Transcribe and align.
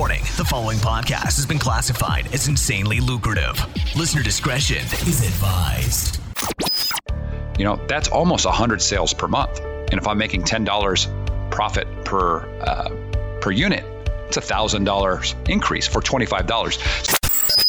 Warning 0.00 0.22
the 0.38 0.46
following 0.46 0.78
podcast 0.78 1.36
has 1.36 1.44
been 1.44 1.58
classified 1.58 2.32
as 2.32 2.48
insanely 2.48 3.00
lucrative. 3.00 3.60
Listener 3.94 4.22
discretion 4.22 4.78
is 4.78 5.20
advised. 5.26 6.18
You 7.58 7.66
know, 7.66 7.76
that's 7.86 8.08
almost 8.08 8.46
100 8.46 8.80
sales 8.80 9.12
per 9.12 9.28
month. 9.28 9.60
And 9.60 10.00
if 10.00 10.08
I'm 10.08 10.16
making 10.16 10.44
$10 10.44 11.50
profit 11.50 11.86
per, 12.06 12.48
uh, 12.62 12.88
per 13.42 13.50
unit, 13.50 13.84
it's 14.26 14.38
a 14.38 14.40
$1,000 14.40 15.50
increase 15.50 15.86
for 15.86 16.00
$25. 16.00 17.09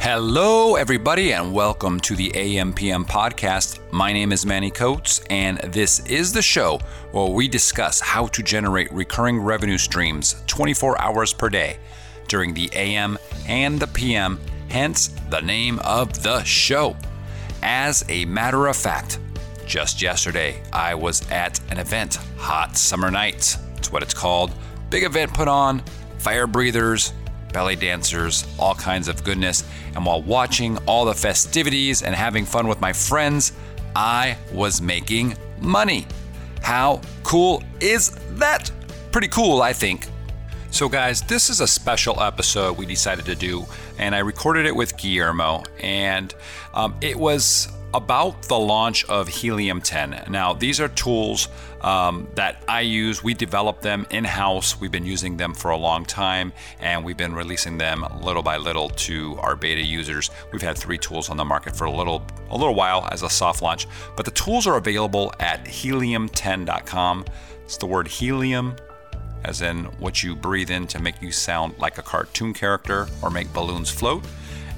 Hello, 0.00 0.76
everybody, 0.76 1.32
and 1.32 1.52
welcome 1.52 1.98
to 2.00 2.14
the 2.14 2.30
AMPM 2.30 3.04
podcast. 3.04 3.80
My 3.90 4.12
name 4.12 4.30
is 4.30 4.46
Manny 4.46 4.70
Coats, 4.70 5.20
and 5.28 5.58
this 5.58 5.98
is 6.06 6.32
the 6.32 6.40
show 6.40 6.78
where 7.10 7.26
we 7.26 7.48
discuss 7.48 7.98
how 7.98 8.28
to 8.28 8.42
generate 8.44 8.90
recurring 8.92 9.40
revenue 9.40 9.76
streams 9.76 10.36
24 10.46 11.00
hours 11.00 11.32
per 11.32 11.48
day 11.48 11.78
during 12.28 12.54
the 12.54 12.70
AM 12.74 13.18
and 13.48 13.80
the 13.80 13.88
PM, 13.88 14.38
hence 14.70 15.08
the 15.30 15.40
name 15.40 15.80
of 15.80 16.22
the 16.22 16.44
show. 16.44 16.96
As 17.60 18.04
a 18.08 18.24
matter 18.24 18.68
of 18.68 18.76
fact, 18.76 19.18
just 19.66 20.00
yesterday 20.00 20.62
I 20.72 20.94
was 20.94 21.28
at 21.28 21.60
an 21.72 21.78
event, 21.78 22.20
Hot 22.36 22.76
Summer 22.76 23.10
Nights. 23.10 23.56
That's 23.74 23.90
what 23.90 24.04
it's 24.04 24.14
called. 24.14 24.52
Big 24.90 25.02
event 25.02 25.34
put 25.34 25.48
on, 25.48 25.82
fire 26.18 26.46
breathers, 26.46 27.12
belly 27.52 27.76
dancers, 27.76 28.46
all 28.58 28.74
kinds 28.74 29.08
of 29.08 29.24
goodness. 29.24 29.64
And 29.94 30.04
while 30.04 30.22
watching 30.22 30.78
all 30.86 31.04
the 31.04 31.14
festivities 31.14 32.02
and 32.02 32.14
having 32.14 32.44
fun 32.44 32.68
with 32.68 32.80
my 32.80 32.92
friends, 32.92 33.52
I 33.96 34.36
was 34.52 34.80
making 34.80 35.36
money. 35.60 36.06
How 36.62 37.00
cool 37.22 37.62
is 37.80 38.10
that? 38.32 38.70
Pretty 39.12 39.28
cool, 39.28 39.62
I 39.62 39.72
think. 39.72 40.08
So, 40.70 40.88
guys, 40.88 41.22
this 41.22 41.48
is 41.48 41.60
a 41.60 41.66
special 41.66 42.22
episode 42.22 42.76
we 42.76 42.84
decided 42.84 43.24
to 43.24 43.34
do, 43.34 43.64
and 43.98 44.14
I 44.14 44.18
recorded 44.18 44.66
it 44.66 44.76
with 44.76 44.96
Guillermo, 44.98 45.64
and 45.80 46.34
um, 46.74 46.94
it 47.00 47.16
was 47.16 47.68
about 47.94 48.42
the 48.42 48.58
launch 48.58 49.04
of 49.06 49.28
Helium 49.28 49.80
10. 49.80 50.24
Now, 50.28 50.52
these 50.52 50.80
are 50.80 50.88
tools 50.88 51.48
um, 51.80 52.28
that 52.34 52.62
I 52.68 52.82
use. 52.82 53.22
We 53.22 53.34
develop 53.34 53.80
them 53.80 54.06
in 54.10 54.24
house. 54.24 54.78
We've 54.78 54.90
been 54.90 55.06
using 55.06 55.36
them 55.36 55.54
for 55.54 55.70
a 55.70 55.76
long 55.76 56.04
time, 56.04 56.52
and 56.80 57.04
we've 57.04 57.16
been 57.16 57.34
releasing 57.34 57.78
them 57.78 58.04
little 58.20 58.42
by 58.42 58.58
little 58.58 58.90
to 58.90 59.36
our 59.38 59.56
beta 59.56 59.82
users. 59.82 60.30
We've 60.52 60.62
had 60.62 60.76
three 60.76 60.98
tools 60.98 61.30
on 61.30 61.36
the 61.36 61.44
market 61.44 61.74
for 61.74 61.86
a 61.86 61.90
little 61.90 62.22
a 62.50 62.56
little 62.56 62.74
while 62.74 63.06
as 63.10 63.22
a 63.22 63.30
soft 63.30 63.62
launch, 63.62 63.86
but 64.16 64.24
the 64.24 64.30
tools 64.32 64.66
are 64.66 64.76
available 64.76 65.32
at 65.38 65.64
helium10.com. 65.64 67.24
It's 67.64 67.76
the 67.76 67.86
word 67.86 68.08
helium 68.08 68.76
as 69.44 69.62
in 69.62 69.84
what 69.98 70.22
you 70.22 70.34
breathe 70.34 70.70
in 70.70 70.86
to 70.88 71.00
make 71.00 71.20
you 71.22 71.30
sound 71.30 71.78
like 71.78 71.98
a 71.98 72.02
cartoon 72.02 72.52
character 72.52 73.06
or 73.22 73.30
make 73.30 73.52
balloons 73.52 73.90
float 73.90 74.24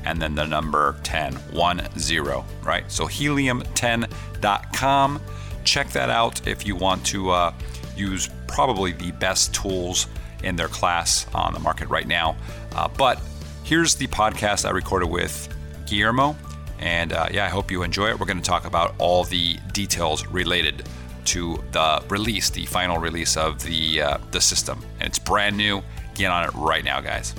and 0.04 0.20
then 0.20 0.34
the 0.34 0.44
number 0.44 0.96
10, 1.02 1.34
1 1.34 1.98
0, 1.98 2.44
right? 2.62 2.90
So 2.90 3.06
helium10.com. 3.06 5.20
Check 5.64 5.90
that 5.90 6.10
out 6.10 6.46
if 6.46 6.66
you 6.66 6.74
want 6.74 7.04
to 7.06 7.30
uh, 7.30 7.54
use 7.96 8.28
probably 8.46 8.92
the 8.92 9.12
best 9.12 9.54
tools 9.54 10.06
in 10.42 10.56
their 10.56 10.68
class 10.68 11.26
on 11.34 11.52
the 11.52 11.60
market 11.60 11.88
right 11.88 12.08
now. 12.08 12.36
Uh, 12.74 12.88
but 12.88 13.20
here's 13.62 13.94
the 13.94 14.06
podcast 14.08 14.64
I 14.64 14.70
recorded 14.70 15.10
with 15.10 15.48
Guillermo. 15.86 16.36
And 16.78 17.12
uh, 17.12 17.28
yeah, 17.30 17.44
I 17.44 17.48
hope 17.48 17.70
you 17.70 17.82
enjoy 17.82 18.08
it. 18.08 18.18
We're 18.18 18.26
going 18.26 18.38
to 18.38 18.42
talk 18.42 18.64
about 18.64 18.94
all 18.98 19.24
the 19.24 19.58
details 19.72 20.26
related 20.26 20.88
to 21.26 21.62
the 21.72 22.02
release, 22.08 22.50
the 22.50 22.64
final 22.66 22.98
release 22.98 23.36
of 23.36 23.62
the 23.62 24.00
uh, 24.00 24.18
the 24.30 24.40
system, 24.40 24.80
and 24.98 25.08
it's 25.08 25.18
brand 25.18 25.56
new. 25.56 25.82
Get 26.14 26.30
on 26.30 26.44
it 26.44 26.54
right 26.54 26.82
now, 26.82 27.00
guys. 27.00 27.34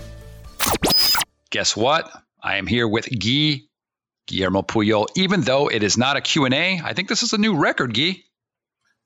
Guess 1.49 1.75
what? 1.75 2.11
I 2.41 2.57
am 2.57 2.67
here 2.67 2.87
with 2.87 3.07
Guy 3.07 3.61
Guillermo 4.27 4.61
Puyol. 4.61 5.07
Even 5.15 5.41
though 5.41 5.67
it 5.67 5.83
is 5.83 5.97
not 5.97 6.17
a 6.17 6.21
Q&A, 6.21 6.81
I 6.83 6.93
think 6.93 7.09
this 7.09 7.23
is 7.23 7.33
a 7.33 7.37
new 7.37 7.55
record, 7.55 7.93
Guy. 7.93 8.23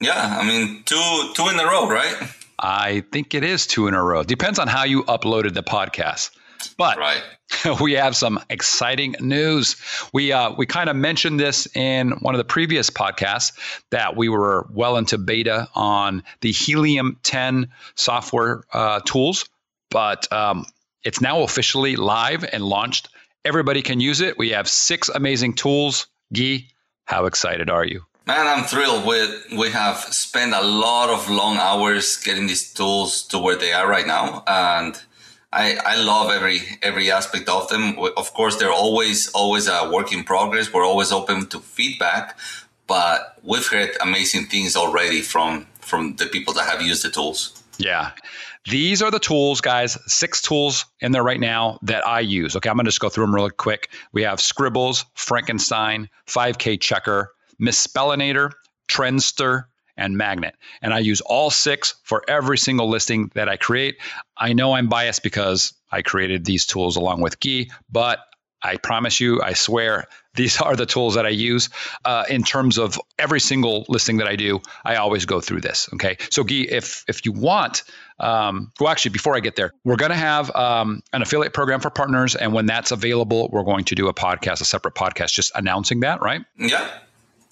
Yeah, 0.01 0.37
I 0.39 0.45
mean, 0.45 0.83
two 0.85 1.31
two 1.35 1.47
in 1.47 1.59
a 1.59 1.65
row, 1.65 1.87
right? 1.87 2.15
I 2.59 3.01
think 3.11 3.33
it 3.33 3.43
is 3.43 3.65
two 3.65 3.87
in 3.87 3.93
a 3.93 4.03
row. 4.03 4.23
Depends 4.23 4.59
on 4.59 4.67
how 4.67 4.83
you 4.83 5.03
uploaded 5.03 5.53
the 5.53 5.63
podcast. 5.63 6.31
But 6.77 6.97
right. 6.97 7.23
we 7.81 7.93
have 7.93 8.15
some 8.15 8.39
exciting 8.49 9.15
news. 9.19 9.77
We 10.13 10.31
uh, 10.31 10.51
we 10.57 10.65
kind 10.65 10.89
of 10.89 10.95
mentioned 10.95 11.39
this 11.39 11.67
in 11.75 12.11
one 12.11 12.33
of 12.33 12.39
the 12.39 12.45
previous 12.45 12.89
podcasts 12.89 13.53
that 13.91 14.17
we 14.17 14.29
were 14.29 14.67
well 14.71 14.97
into 14.97 15.17
beta 15.17 15.69
on 15.75 16.23
the 16.41 16.51
Helium 16.51 17.19
10 17.23 17.69
software 17.95 18.63
uh, 18.73 18.99
tools, 19.01 19.47
but 19.89 20.31
um, 20.33 20.65
it's 21.03 21.21
now 21.21 21.43
officially 21.43 21.95
live 21.95 22.43
and 22.43 22.63
launched 22.63 23.09
Everybody 23.45 23.83
can 23.83 23.99
use 23.99 24.21
it. 24.21 24.39
We 24.39 24.49
have 24.49 24.67
six 24.67 25.07
amazing 25.07 25.53
tools. 25.53 26.07
Guy, 26.33 26.65
how 27.05 27.27
excited 27.27 27.69
are 27.69 27.85
you? 27.85 28.01
Man, 28.25 28.47
I'm 28.47 28.63
thrilled. 28.63 29.05
We 29.05 29.19
we 29.55 29.69
have 29.69 29.97
spent 29.97 30.55
a 30.55 30.63
lot 30.63 31.11
of 31.11 31.29
long 31.29 31.57
hours 31.57 32.17
getting 32.17 32.47
these 32.47 32.73
tools 32.73 33.21
to 33.27 33.37
where 33.37 33.55
they 33.55 33.71
are 33.71 33.87
right 33.87 34.07
now, 34.07 34.43
and 34.47 34.99
I 35.53 35.75
I 35.85 36.01
love 36.01 36.31
every 36.31 36.59
every 36.81 37.11
aspect 37.11 37.47
of 37.47 37.69
them. 37.69 37.99
Of 38.17 38.33
course, 38.33 38.55
they're 38.55 38.79
always 38.85 39.29
always 39.33 39.67
a 39.67 39.91
work 39.93 40.11
in 40.11 40.23
progress. 40.23 40.73
We're 40.73 40.83
always 40.83 41.11
open 41.11 41.45
to 41.49 41.59
feedback, 41.59 42.39
but 42.87 43.37
we've 43.43 43.67
heard 43.67 43.91
amazing 44.01 44.47
things 44.47 44.75
already 44.75 45.21
from 45.21 45.67
from 45.79 46.15
the 46.15 46.25
people 46.25 46.55
that 46.55 46.67
have 46.67 46.81
used 46.81 47.03
the 47.03 47.11
tools. 47.11 47.61
Yeah. 47.77 48.11
These 48.69 49.01
are 49.01 49.11
the 49.11 49.19
tools, 49.19 49.61
guys, 49.61 49.97
six 50.11 50.41
tools 50.41 50.85
in 50.99 51.11
there 51.11 51.23
right 51.23 51.39
now 51.39 51.79
that 51.83 52.05
I 52.07 52.21
use. 52.21 52.55
Okay, 52.55 52.69
I'm 52.69 52.75
going 52.75 52.85
to 52.85 52.89
just 52.89 52.99
go 52.99 53.09
through 53.09 53.25
them 53.25 53.35
really 53.35 53.51
quick. 53.51 53.91
We 54.11 54.23
have 54.23 54.39
Scribbles, 54.39 55.05
Frankenstein, 55.13 56.09
5K 56.27 56.79
Checker, 56.79 57.31
Misspellinator, 57.61 58.51
Trendster, 58.87 59.65
and 59.97 60.17
Magnet. 60.17 60.55
And 60.81 60.93
I 60.93 60.99
use 60.99 61.21
all 61.21 61.49
six 61.49 61.95
for 62.03 62.23
every 62.27 62.57
single 62.57 62.89
listing 62.89 63.31
that 63.33 63.47
I 63.47 63.57
create. 63.57 63.97
I 64.37 64.53
know 64.53 64.73
I'm 64.73 64.87
biased 64.87 65.23
because 65.23 65.73
I 65.91 66.01
created 66.01 66.43
these 66.45 66.65
tools 66.65 66.95
along 66.95 67.21
with 67.21 67.39
Guy, 67.39 67.67
but 67.89 68.19
I 68.61 68.77
promise 68.77 69.19
you, 69.19 69.41
I 69.41 69.53
swear, 69.53 70.07
these 70.35 70.61
are 70.61 70.75
the 70.75 70.85
tools 70.85 71.15
that 71.15 71.25
I 71.25 71.29
use 71.29 71.69
uh, 72.03 72.25
in 72.29 72.43
terms 72.43 72.77
of 72.77 72.99
every 73.17 73.39
single 73.39 73.85
listing 73.87 74.17
that 74.17 74.27
I 74.27 74.35
do. 74.35 74.61
I 74.83 74.95
always 74.95 75.25
go 75.25 75.41
through 75.41 75.61
this. 75.61 75.89
Okay, 75.93 76.17
so 76.29 76.43
Guy, 76.43 76.65
if 76.69 77.05
if 77.07 77.25
you 77.25 77.31
want, 77.31 77.83
um, 78.19 78.71
well, 78.79 78.89
actually, 78.89 79.11
before 79.11 79.35
I 79.35 79.39
get 79.39 79.55
there, 79.55 79.71
we're 79.83 79.95
going 79.95 80.11
to 80.11 80.17
have 80.17 80.53
um, 80.55 81.01
an 81.13 81.21
affiliate 81.21 81.53
program 81.53 81.79
for 81.79 81.89
partners, 81.89 82.35
and 82.35 82.53
when 82.53 82.65
that's 82.65 82.91
available, 82.91 83.49
we're 83.51 83.63
going 83.63 83.85
to 83.85 83.95
do 83.95 84.07
a 84.07 84.13
podcast, 84.13 84.61
a 84.61 84.65
separate 84.65 84.95
podcast, 84.95 85.33
just 85.33 85.51
announcing 85.55 86.01
that, 86.01 86.21
right? 86.21 86.43
Yeah, 86.57 86.89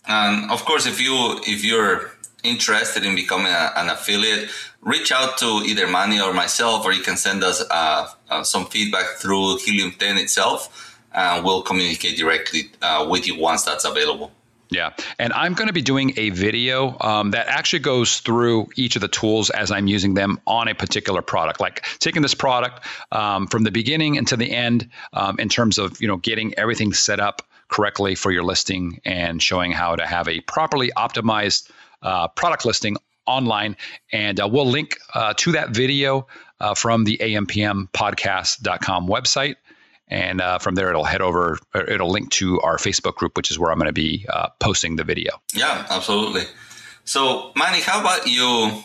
and 0.08 0.52
of 0.52 0.66
course, 0.66 0.86
if 0.86 1.02
you 1.02 1.40
if 1.48 1.64
you're 1.64 2.12
interested 2.44 3.06
in 3.06 3.16
becoming 3.16 3.48
a, 3.48 3.72
an 3.78 3.90
affiliate, 3.90 4.50
reach 4.82 5.14
out 5.14 5.38
to 5.38 5.62
either 5.66 5.88
Manny 5.88 6.20
or 6.20 6.34
myself, 6.34 6.86
or 6.86 6.92
you 6.92 7.02
can 7.02 7.16
send 7.16 7.42
us 7.42 7.64
uh, 7.72 8.10
uh, 8.30 8.44
some 8.44 8.66
feedback 8.66 9.06
through 9.18 9.58
Helium 9.60 9.94
10 9.98 10.18
itself 10.18 10.93
and 11.14 11.44
we'll 11.44 11.62
communicate 11.62 12.18
directly 12.18 12.72
uh, 12.82 13.06
with 13.10 13.28
you 13.28 13.40
once 13.40 13.64
that's 13.64 13.86
available. 13.86 14.32
Yeah. 14.74 14.94
And 15.20 15.32
I'm 15.34 15.54
going 15.54 15.68
to 15.68 15.74
be 15.74 15.82
doing 15.84 16.14
a 16.18 16.32
video 16.32 16.98
um, 17.02 17.32
that 17.32 17.48
actually 17.48 17.80
goes 17.80 18.20
through 18.20 18.70
each 18.76 18.96
of 18.96 19.02
the 19.02 19.08
tools 19.08 19.52
as 19.52 19.72
I'm 19.72 19.88
using 19.88 20.16
them 20.16 20.40
on 20.48 20.68
a 20.68 20.74
particular 20.74 21.22
product, 21.22 21.60
like 21.60 21.86
taking 22.00 22.24
this 22.24 22.34
product 22.34 22.84
um, 23.12 23.46
from 23.48 23.64
the 23.64 23.72
beginning 23.72 24.18
until 24.18 24.40
the 24.40 24.52
end 24.52 24.90
um, 25.14 25.40
in 25.40 25.48
terms 25.48 25.78
of, 25.78 26.02
you 26.02 26.08
know, 26.08 26.18
getting 26.18 26.58
everything 26.58 26.92
set 26.94 27.20
up 27.20 27.44
correctly 27.68 28.16
for 28.16 28.32
your 28.32 28.44
listing 28.44 29.00
and 29.06 29.42
showing 29.42 29.72
how 29.72 29.96
to 29.96 30.06
have 30.06 30.28
a 30.28 30.40
properly 30.42 30.92
optimized 30.98 31.70
uh, 32.02 32.28
product 32.30 32.66
listing 32.66 32.98
online. 33.26 33.78
And 34.12 34.40
uh, 34.40 34.48
we'll 34.48 34.68
link 34.68 34.98
uh, 35.14 35.34
to 35.38 35.52
that 35.54 35.70
video 35.70 36.28
uh, 36.60 36.74
from 36.74 37.04
the 37.04 37.18
ampmpodcast.com 37.18 39.08
website. 39.08 39.56
And 40.14 40.42
uh, 40.42 40.60
from 40.60 40.76
there, 40.76 40.90
it'll 40.90 41.04
head 41.04 41.22
over, 41.22 41.58
it'll 41.74 42.12
link 42.12 42.30
to 42.34 42.62
our 42.62 42.78
Facebook 42.78 43.16
group, 43.16 43.36
which 43.36 43.50
is 43.50 43.58
where 43.58 43.72
I'm 43.72 43.80
going 43.80 43.88
to 43.88 43.94
be 43.94 44.28
uh, 44.30 44.50
posting 44.60 44.96
the 44.96 45.04
video. 45.04 45.42
Yeah, 45.56 45.88
absolutely. 45.90 46.44
So, 47.04 47.52
Manny, 47.56 47.82
how 47.82 48.00
about 48.00 48.28
you 48.28 48.84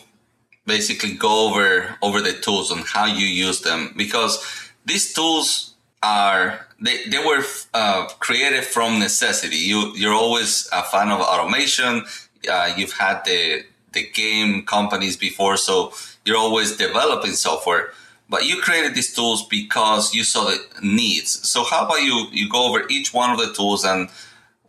basically 0.65 1.13
go 1.13 1.47
over 1.47 1.95
over 2.01 2.19
the 2.19 2.33
tools 2.33 2.71
and 2.71 2.83
how 2.83 3.05
you 3.05 3.27
use 3.27 3.61
them? 3.61 3.93
Because 3.95 4.43
these 4.85 5.13
tools 5.13 5.75
are 6.01 6.65
they, 6.81 7.05
they 7.05 7.23
were 7.23 7.43
uh, 7.75 8.07
created 8.19 8.63
from 8.63 8.97
necessity. 8.97 9.57
You 9.57 9.93
you're 9.95 10.15
always 10.15 10.67
a 10.73 10.81
fan 10.81 11.11
of 11.11 11.21
automation. 11.21 12.05
Uh, 12.51 12.73
you've 12.75 12.93
had 12.93 13.23
the 13.25 13.65
the 13.93 14.09
game 14.13 14.63
companies 14.65 15.15
before, 15.15 15.57
so 15.57 15.93
you're 16.25 16.37
always 16.37 16.75
developing 16.75 17.33
software. 17.33 17.93
But 18.29 18.45
you 18.45 18.61
created 18.61 18.93
these 18.93 19.13
tools 19.13 19.47
because 19.47 20.13
you 20.13 20.23
saw 20.23 20.45
the 20.45 20.63
needs. 20.83 21.49
So 21.49 21.63
how 21.63 21.85
about 21.85 22.01
you 22.03 22.27
you 22.31 22.47
go 22.49 22.69
over 22.69 22.87
each 22.89 23.13
one 23.13 23.31
of 23.31 23.39
the 23.39 23.53
tools 23.53 23.83
and 23.83 24.09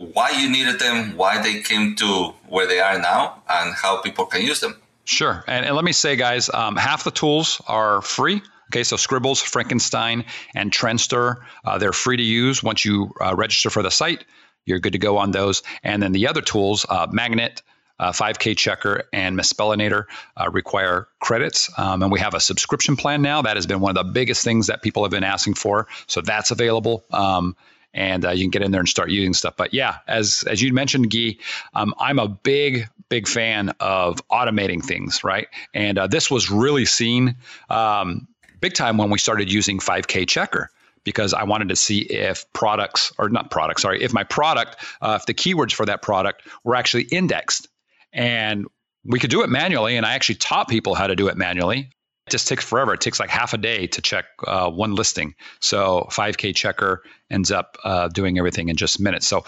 why 0.01 0.31
you 0.31 0.51
needed 0.51 0.79
them, 0.79 1.17
why 1.17 1.43
they 1.43 1.61
came 1.61 1.95
to 1.97 2.33
where 2.49 2.67
they 2.67 2.81
are 2.81 2.99
now, 2.99 3.43
and 3.49 3.75
how 3.75 4.01
people 4.01 4.25
can 4.25 4.41
use 4.41 4.61
them. 4.61 4.75
Sure. 5.05 5.45
And, 5.47 5.67
and 5.67 5.77
let 5.77 5.85
me 5.85 5.93
say, 5.93 6.17
guys, 6.17 6.49
um, 6.53 6.77
half 6.77 7.05
the 7.05 7.11
tools 7.11 7.61
are 7.67 8.01
free. 8.01 8.41
Okay, 8.71 8.85
so 8.85 8.97
Scribbles, 8.97 9.43
Frankenstein, 9.43 10.25
and 10.55 10.71
Trendster, 10.71 11.43
uh, 11.65 11.77
they're 11.77 11.93
free 11.93 12.17
to 12.17 12.23
use 12.23 12.63
once 12.63 12.85
you 12.85 13.13
uh, 13.21 13.35
register 13.35 13.69
for 13.69 13.83
the 13.83 13.91
site. 13.91 14.25
You're 14.65 14.79
good 14.79 14.93
to 14.93 14.99
go 14.99 15.19
on 15.19 15.33
those. 15.33 15.63
And 15.83 16.03
then 16.03 16.13
the 16.13 16.29
other 16.29 16.41
tools, 16.41 16.87
uh, 16.89 17.09
Magnet, 17.11 17.63
uh, 18.01 18.11
5K 18.13 18.57
Checker, 18.57 19.05
and 19.13 19.39
Misspellinator 19.39 20.07
uh, 20.37 20.51
require 20.51 21.07
credits. 21.21 21.71
Um, 21.79 22.03
and 22.03 22.11
we 22.11 22.19
have 22.19 22.35
a 22.35 22.41
subscription 22.41 22.97
plan 22.97 23.23
now. 23.23 23.43
That 23.43 23.57
has 23.57 23.67
been 23.67 23.81
one 23.81 23.97
of 23.97 24.07
the 24.07 24.11
biggest 24.11 24.43
things 24.43 24.67
that 24.69 24.83
people 24.83 25.05
have 25.05 25.11
been 25.13 25.23
asking 25.23 25.55
for. 25.55 25.87
So 26.07 26.23
that's 26.23 26.51
available. 26.51 27.05
Um, 27.13 27.55
and 27.93 28.25
uh, 28.25 28.31
you 28.31 28.45
can 28.45 28.51
get 28.51 28.63
in 28.63 28.71
there 28.71 28.81
and 28.81 28.89
start 28.89 29.11
using 29.11 29.35
stuff. 29.35 29.55
But 29.57 29.75
yeah, 29.75 29.99
as 30.09 30.45
as 30.47 30.63
you 30.63 30.73
mentioned, 30.73 31.11
Guy, 31.11 31.37
um, 31.75 31.95
I'm 31.99 32.19
a 32.19 32.29
big 32.29 32.89
big 33.09 33.29
fan 33.29 33.71
of 33.81 34.27
automating 34.29 34.83
things, 34.83 35.23
right? 35.25 35.49
And 35.75 35.99
uh, 35.99 36.07
this 36.07 36.31
was 36.31 36.51
really 36.51 36.85
seen 36.85 37.35
um, 37.69 38.29
big 38.61 38.75
time 38.75 38.97
when 38.97 39.11
we 39.11 39.19
started 39.19 39.53
using 39.53 39.81
5K 39.81 40.29
Checker 40.29 40.71
because 41.03 41.35
I 41.35 41.45
wanted 41.45 41.71
to 41.71 41.77
see 41.77 42.01
if 42.01 42.51
products 42.53 43.13
or 43.19 43.29
not 43.29 43.51
products, 43.51 43.83
sorry, 43.83 44.03
if 44.03 44.13
my 44.13 44.23
product, 44.23 44.77
uh, 45.01 45.19
if 45.21 45.27
the 45.27 45.35
keywords 45.35 45.73
for 45.73 45.87
that 45.87 46.03
product 46.03 46.47
were 46.63 46.77
actually 46.77 47.05
indexed, 47.05 47.69
and 48.13 48.67
we 49.05 49.19
could 49.19 49.31
do 49.31 49.43
it 49.43 49.51
manually. 49.51 49.97
And 49.97 50.07
I 50.07 50.15
actually 50.15 50.37
taught 50.37 50.69
people 50.69 50.95
how 50.95 51.07
to 51.07 51.17
do 51.17 51.29
it 51.29 51.37
manually 51.37 51.91
It 52.27 52.31
just 52.31 52.49
takes 52.49 52.65
forever. 52.65 52.95
It 52.95 53.01
takes 53.01 53.19
like 53.19 53.31
half 53.31 53.55
a 53.55 53.59
day 53.59 53.87
to 53.89 54.03
check 54.03 54.27
uh, 54.47 54.71
one 54.71 54.95
listing. 54.95 55.35
So 55.61 56.07
5K 56.11 56.55
checker 56.55 57.03
ends 57.31 57.51
up 57.51 57.77
uh, 57.85 58.09
doing 58.09 58.39
everything 58.39 58.69
in 58.69 58.77
just 58.77 59.01
minutes. 59.01 59.27
So 59.27 59.45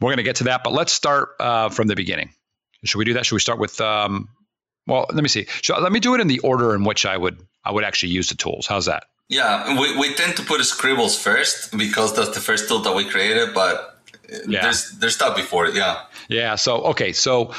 we're 0.00 0.08
going 0.08 0.16
to 0.18 0.22
get 0.22 0.36
to 0.36 0.44
that, 0.44 0.62
but 0.64 0.72
let's 0.72 0.92
start 0.92 1.30
uh, 1.40 1.68
from 1.68 1.88
the 1.88 1.96
beginning. 1.96 2.30
Should 2.84 2.98
we 2.98 3.04
do 3.04 3.14
that? 3.14 3.26
Should 3.26 3.34
we 3.34 3.40
start 3.40 3.58
with? 3.58 3.80
Um, 3.80 4.28
well, 4.86 5.06
let 5.12 5.22
me 5.22 5.28
see. 5.28 5.46
Should, 5.62 5.80
let 5.80 5.90
me 5.92 5.98
do 5.98 6.14
it 6.14 6.20
in 6.20 6.28
the 6.28 6.38
order 6.40 6.74
in 6.74 6.84
which 6.84 7.04
I 7.06 7.16
would 7.16 7.40
I 7.64 7.72
would 7.72 7.84
actually 7.84 8.10
use 8.10 8.28
the 8.28 8.36
tools. 8.36 8.66
How's 8.66 8.86
that? 8.86 9.04
Yeah, 9.28 9.80
we, 9.80 9.98
we 9.98 10.14
tend 10.14 10.36
to 10.36 10.44
put 10.44 10.60
Scribbles 10.64 11.18
first 11.18 11.76
because 11.76 12.14
that's 12.14 12.30
the 12.30 12.40
first 12.40 12.68
tool 12.68 12.78
that 12.80 12.94
we 12.94 13.04
created, 13.04 13.54
but 13.54 13.98
yeah. 14.46 14.62
there's 14.62 14.92
there's 14.98 15.16
stuff 15.16 15.36
before 15.36 15.66
it. 15.66 15.74
Yeah. 15.74 16.02
Yeah. 16.28 16.54
So 16.54 16.82
okay, 16.84 17.12
so 17.12 17.52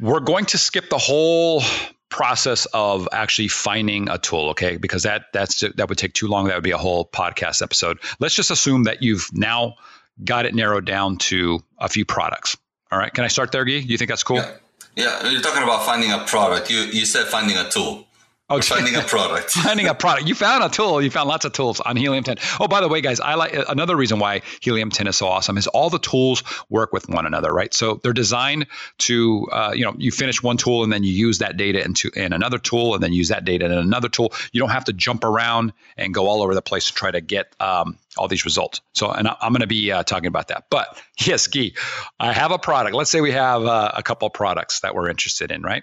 we're 0.00 0.20
going 0.20 0.46
to 0.46 0.58
skip 0.58 0.88
the 0.90 0.98
whole 0.98 1.62
process 2.08 2.66
of 2.74 3.08
actually 3.12 3.48
finding 3.48 4.08
a 4.08 4.18
tool 4.18 4.50
okay? 4.50 4.76
Because 4.76 5.04
that 5.04 5.26
that's 5.32 5.60
that 5.60 5.88
would 5.88 5.98
take 5.98 6.14
too 6.14 6.26
long. 6.26 6.46
That 6.46 6.54
would 6.54 6.64
be 6.64 6.72
a 6.72 6.78
whole 6.78 7.04
podcast 7.04 7.62
episode. 7.62 7.98
Let's 8.18 8.34
just 8.34 8.50
assume 8.50 8.84
that 8.84 9.02
you've 9.02 9.28
now 9.32 9.76
got 10.24 10.46
it 10.46 10.54
narrowed 10.54 10.84
down 10.84 11.16
to 11.18 11.60
a 11.78 11.88
few 11.88 12.04
products. 12.04 12.56
All 12.92 12.98
right 12.98 13.12
can 13.12 13.24
i 13.24 13.28
start 13.28 13.52
there 13.52 13.64
guy? 13.64 13.74
You 13.74 13.96
think 13.96 14.08
that's 14.08 14.24
cool? 14.24 14.38
Yeah, 14.38 14.56
yeah. 14.96 15.30
you're 15.30 15.42
talking 15.42 15.62
about 15.62 15.84
finding 15.84 16.12
a 16.12 16.24
product. 16.26 16.70
You 16.70 16.80
you 16.80 17.06
said 17.06 17.26
finding 17.26 17.56
a 17.56 17.68
tool 17.70 18.06
Okay. 18.50 18.66
Finding 18.66 18.96
a 18.96 19.02
product. 19.02 19.50
finding 19.50 19.86
a 19.86 19.94
product. 19.94 20.26
You 20.26 20.34
found 20.34 20.64
a 20.64 20.68
tool. 20.68 21.00
You 21.00 21.10
found 21.10 21.28
lots 21.28 21.44
of 21.44 21.52
tools 21.52 21.78
on 21.78 21.96
Helium 21.96 22.24
10. 22.24 22.36
Oh, 22.58 22.66
by 22.66 22.80
the 22.80 22.88
way, 22.88 23.00
guys, 23.00 23.20
I 23.20 23.34
like 23.34 23.54
another 23.68 23.96
reason 23.96 24.18
why 24.18 24.42
Helium 24.60 24.90
10 24.90 25.06
is 25.06 25.16
so 25.16 25.28
awesome 25.28 25.56
is 25.56 25.68
all 25.68 25.88
the 25.88 26.00
tools 26.00 26.42
work 26.68 26.92
with 26.92 27.08
one 27.08 27.26
another, 27.26 27.52
right? 27.52 27.72
So 27.72 28.00
they're 28.02 28.12
designed 28.12 28.66
to, 28.98 29.46
uh, 29.52 29.72
you 29.74 29.84
know, 29.84 29.94
you 29.98 30.10
finish 30.10 30.42
one 30.42 30.56
tool 30.56 30.82
and 30.82 30.92
then 30.92 31.04
you 31.04 31.12
use 31.12 31.38
that 31.38 31.56
data 31.56 31.84
into 31.84 32.10
in 32.16 32.32
another 32.32 32.58
tool 32.58 32.94
and 32.94 33.02
then 33.02 33.12
use 33.12 33.28
that 33.28 33.44
data 33.44 33.66
in 33.66 33.72
another 33.72 34.08
tool. 34.08 34.32
You 34.52 34.60
don't 34.60 34.70
have 34.70 34.86
to 34.86 34.92
jump 34.92 35.22
around 35.22 35.72
and 35.96 36.12
go 36.12 36.26
all 36.26 36.42
over 36.42 36.54
the 36.54 36.62
place 36.62 36.86
to 36.86 36.94
try 36.94 37.10
to 37.12 37.20
get 37.20 37.54
um, 37.60 37.98
all 38.16 38.28
these 38.28 38.44
results. 38.44 38.80
So, 38.92 39.10
and 39.10 39.28
I'm 39.28 39.52
going 39.52 39.60
to 39.60 39.66
be 39.66 39.92
uh, 39.92 40.02
talking 40.02 40.26
about 40.26 40.48
that. 40.48 40.64
But 40.70 41.00
yes, 41.20 41.46
Guy, 41.46 41.72
I 42.18 42.32
have 42.32 42.50
a 42.50 42.58
product. 42.58 42.94
Let's 42.94 43.10
say 43.10 43.20
we 43.20 43.32
have 43.32 43.64
uh, 43.64 43.92
a 43.94 44.02
couple 44.02 44.28
products 44.30 44.80
that 44.80 44.94
we're 44.94 45.08
interested 45.08 45.50
in, 45.50 45.62
right? 45.62 45.82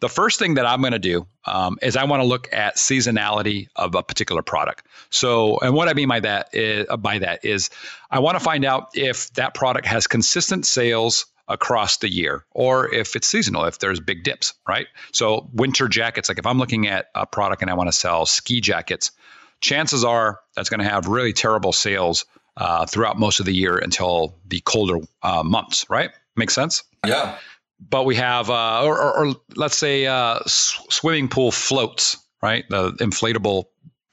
The 0.00 0.08
first 0.08 0.38
thing 0.38 0.54
that 0.54 0.66
I'm 0.66 0.80
going 0.80 0.92
to 0.92 0.98
do 0.98 1.26
um, 1.46 1.78
is 1.82 1.96
I 1.96 2.04
want 2.04 2.22
to 2.22 2.26
look 2.26 2.52
at 2.52 2.76
seasonality 2.76 3.68
of 3.76 3.94
a 3.94 4.02
particular 4.02 4.42
product. 4.42 4.86
So, 5.10 5.58
and 5.58 5.74
what 5.74 5.88
I 5.88 5.94
mean 5.94 6.08
by 6.08 6.20
that 6.20 6.54
is, 6.54 6.86
by 6.98 7.18
that 7.18 7.44
is 7.44 7.70
I 8.10 8.20
want 8.20 8.38
to 8.38 8.44
find 8.44 8.64
out 8.64 8.90
if 8.94 9.32
that 9.34 9.54
product 9.54 9.86
has 9.86 10.06
consistent 10.06 10.66
sales 10.66 11.26
across 11.46 11.98
the 11.98 12.08
year 12.08 12.44
or 12.52 12.92
if 12.92 13.14
it's 13.16 13.28
seasonal 13.28 13.66
if 13.66 13.78
there's 13.78 14.00
big 14.00 14.24
dips 14.24 14.54
right 14.66 14.86
so 15.12 15.50
winter 15.52 15.88
jackets 15.88 16.30
like 16.30 16.38
if 16.38 16.46
i'm 16.46 16.58
looking 16.58 16.88
at 16.88 17.10
a 17.14 17.26
product 17.26 17.60
and 17.60 17.70
i 17.70 17.74
want 17.74 17.86
to 17.86 17.92
sell 17.92 18.24
ski 18.24 18.62
jackets 18.62 19.10
chances 19.60 20.04
are 20.04 20.40
that's 20.54 20.68
going 20.68 20.80
to 20.80 20.88
have 20.88 21.06
really 21.06 21.32
terrible 21.32 21.72
sales 21.72 22.24
uh, 22.56 22.86
throughout 22.86 23.18
most 23.18 23.40
of 23.40 23.46
the 23.46 23.54
year 23.54 23.78
until 23.78 24.36
the 24.46 24.60
colder 24.60 24.98
uh, 25.22 25.42
months, 25.42 25.88
right? 25.90 26.10
Makes 26.36 26.54
sense? 26.54 26.82
Yeah. 27.06 27.36
But 27.90 28.04
we 28.04 28.14
have, 28.16 28.50
uh, 28.50 28.84
or, 28.84 29.00
or, 29.00 29.26
or, 29.26 29.34
let's 29.56 29.76
say, 29.76 30.06
uh, 30.06 30.40
swimming 30.46 31.28
pool 31.28 31.50
floats, 31.50 32.16
right? 32.42 32.64
The 32.70 32.92
inflatable 32.92 33.64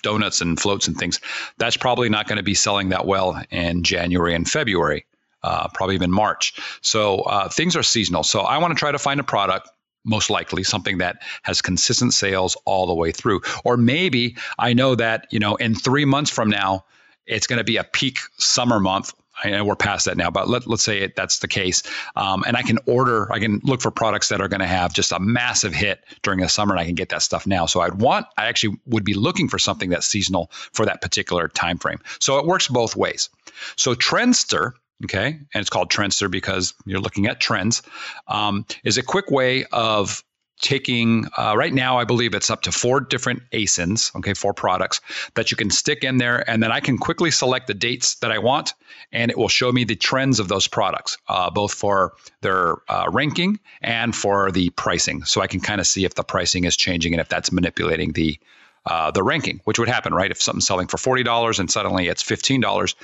donuts 0.01 0.41
and 0.41 0.59
floats 0.59 0.87
and 0.87 0.97
things. 0.97 1.19
That's 1.57 1.77
probably 1.77 2.09
not 2.09 2.27
going 2.27 2.37
to 2.37 2.43
be 2.43 2.55
selling 2.55 2.89
that 2.89 3.05
well 3.05 3.41
in 3.51 3.83
January 3.83 4.33
and 4.33 4.49
February, 4.49 5.05
uh, 5.43 5.67
probably 5.73 5.95
even 5.95 6.11
March. 6.11 6.59
So 6.81 7.19
uh, 7.21 7.49
things 7.49 7.75
are 7.75 7.83
seasonal. 7.83 8.23
So 8.23 8.41
I 8.41 8.57
want 8.57 8.71
to 8.71 8.79
try 8.79 8.91
to 8.91 8.99
find 8.99 9.19
a 9.19 9.23
product 9.23 9.69
most 10.03 10.29
likely 10.29 10.63
something 10.63 10.97
that 10.97 11.21
has 11.43 11.61
consistent 11.61 12.13
sales 12.13 12.57
all 12.65 12.87
the 12.87 12.93
way 12.93 13.11
through 13.11 13.41
or 13.63 13.77
maybe 13.77 14.35
i 14.59 14.73
know 14.73 14.95
that 14.95 15.27
you 15.31 15.39
know 15.39 15.55
in 15.55 15.75
three 15.75 16.05
months 16.05 16.31
from 16.31 16.49
now 16.49 16.83
it's 17.27 17.47
going 17.47 17.57
to 17.57 17.63
be 17.63 17.77
a 17.77 17.83
peak 17.83 18.19
summer 18.37 18.79
month 18.79 19.13
know 19.49 19.65
we're 19.65 19.75
past 19.75 20.05
that 20.05 20.17
now, 20.17 20.29
but 20.29 20.47
let, 20.49 20.67
let's 20.67 20.83
say 20.83 20.99
it, 20.99 21.15
that's 21.15 21.39
the 21.39 21.47
case. 21.47 21.83
Um, 22.15 22.43
and 22.45 22.55
I 22.55 22.61
can 22.61 22.77
order, 22.85 23.31
I 23.31 23.39
can 23.39 23.59
look 23.63 23.81
for 23.81 23.91
products 23.91 24.29
that 24.29 24.41
are 24.41 24.47
going 24.47 24.59
to 24.59 24.67
have 24.67 24.93
just 24.93 25.11
a 25.11 25.19
massive 25.19 25.73
hit 25.73 26.03
during 26.21 26.39
the 26.39 26.49
summer, 26.49 26.73
and 26.73 26.79
I 26.79 26.85
can 26.85 26.95
get 26.95 27.09
that 27.09 27.21
stuff 27.21 27.47
now. 27.47 27.65
So 27.65 27.81
I'd 27.81 27.95
want, 28.01 28.27
I 28.37 28.45
actually 28.45 28.77
would 28.85 29.03
be 29.03 29.13
looking 29.13 29.47
for 29.47 29.57
something 29.57 29.89
that's 29.89 30.05
seasonal 30.05 30.51
for 30.73 30.85
that 30.85 31.01
particular 31.01 31.47
time 31.47 31.77
frame. 31.77 31.99
So 32.19 32.37
it 32.37 32.45
works 32.45 32.67
both 32.67 32.95
ways. 32.95 33.29
So 33.75 33.95
Trendster 33.95 34.73
okay, 35.03 35.27
and 35.27 35.61
it's 35.61 35.69
called 35.69 35.91
Trendster 35.91 36.29
because 36.29 36.73
you're 36.85 36.99
looking 36.99 37.27
at 37.27 37.39
trends, 37.39 37.81
um, 38.27 38.65
is 38.83 38.97
a 38.97 39.03
quick 39.03 39.31
way 39.31 39.65
of 39.71 40.23
taking 40.61 41.25
uh, 41.37 41.55
right 41.57 41.73
now 41.73 41.97
i 41.97 42.03
believe 42.03 42.33
it's 42.33 42.49
up 42.49 42.61
to 42.61 42.71
four 42.71 42.99
different 43.01 43.41
asins 43.51 44.15
okay 44.15 44.33
four 44.33 44.53
products 44.53 45.01
that 45.33 45.51
you 45.51 45.57
can 45.57 45.69
stick 45.69 46.03
in 46.03 46.17
there 46.17 46.47
and 46.49 46.61
then 46.61 46.71
i 46.71 46.79
can 46.79 46.97
quickly 46.97 47.31
select 47.31 47.67
the 47.67 47.73
dates 47.73 48.15
that 48.15 48.31
i 48.31 48.37
want 48.37 48.73
and 49.11 49.31
it 49.31 49.37
will 49.37 49.49
show 49.49 49.71
me 49.71 49.83
the 49.83 49.95
trends 49.95 50.39
of 50.39 50.47
those 50.47 50.67
products 50.67 51.17
uh, 51.27 51.49
both 51.49 51.73
for 51.73 52.13
their 52.41 52.77
uh, 52.89 53.09
ranking 53.11 53.59
and 53.81 54.15
for 54.15 54.51
the 54.51 54.69
pricing. 54.71 55.23
So 55.23 55.41
i 55.41 55.47
can 55.47 55.59
kind 55.59 55.81
of 55.81 55.87
see 55.87 56.05
if 56.05 56.13
the 56.13 56.23
pricing 56.23 56.65
is 56.65 56.77
changing 56.77 57.13
and 57.13 57.19
if 57.19 57.27
that's 57.27 57.51
manipulating 57.51 58.11
the 58.11 58.39
uh, 58.85 59.11
the 59.11 59.23
ranking, 59.23 59.61
which 59.65 59.79
would 59.79 59.87
happen, 59.87 60.13
right? 60.13 60.31
If 60.31 60.41
something's 60.41 60.67
selling 60.67 60.87
for 60.87 60.97
$40 60.97 61.59
and 61.59 61.69
suddenly 61.69 62.07
it's 62.07 62.23
$15, 62.23 62.95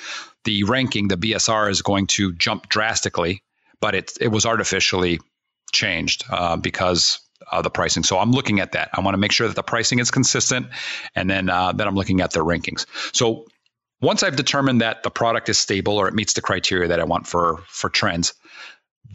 the 0.43 0.63
ranking, 0.63 1.07
the 1.07 1.17
BSR, 1.17 1.69
is 1.69 1.81
going 1.81 2.07
to 2.07 2.33
jump 2.33 2.69
drastically, 2.69 3.43
but 3.79 3.95
it, 3.95 4.13
it 4.19 4.29
was 4.29 4.45
artificially 4.45 5.19
changed 5.71 6.23
uh, 6.29 6.57
because 6.57 7.19
of 7.51 7.63
the 7.63 7.69
pricing. 7.69 8.03
So 8.03 8.17
I'm 8.17 8.31
looking 8.31 8.59
at 8.59 8.71
that. 8.73 8.89
I 8.93 9.01
want 9.01 9.13
to 9.13 9.19
make 9.19 9.31
sure 9.31 9.47
that 9.47 9.55
the 9.55 9.63
pricing 9.63 9.99
is 9.99 10.11
consistent, 10.11 10.67
and 11.15 11.29
then 11.29 11.49
uh, 11.49 11.71
then 11.71 11.87
I'm 11.87 11.95
looking 11.95 12.21
at 12.21 12.31
the 12.31 12.39
rankings. 12.39 12.85
So 13.13 13.45
once 14.01 14.23
I've 14.23 14.35
determined 14.35 14.81
that 14.81 15.03
the 15.03 15.09
product 15.09 15.49
is 15.49 15.57
stable 15.57 15.97
or 15.97 16.07
it 16.07 16.13
meets 16.13 16.33
the 16.33 16.41
criteria 16.41 16.87
that 16.89 16.99
I 16.99 17.03
want 17.03 17.27
for 17.27 17.59
for 17.67 17.89
trends, 17.89 18.33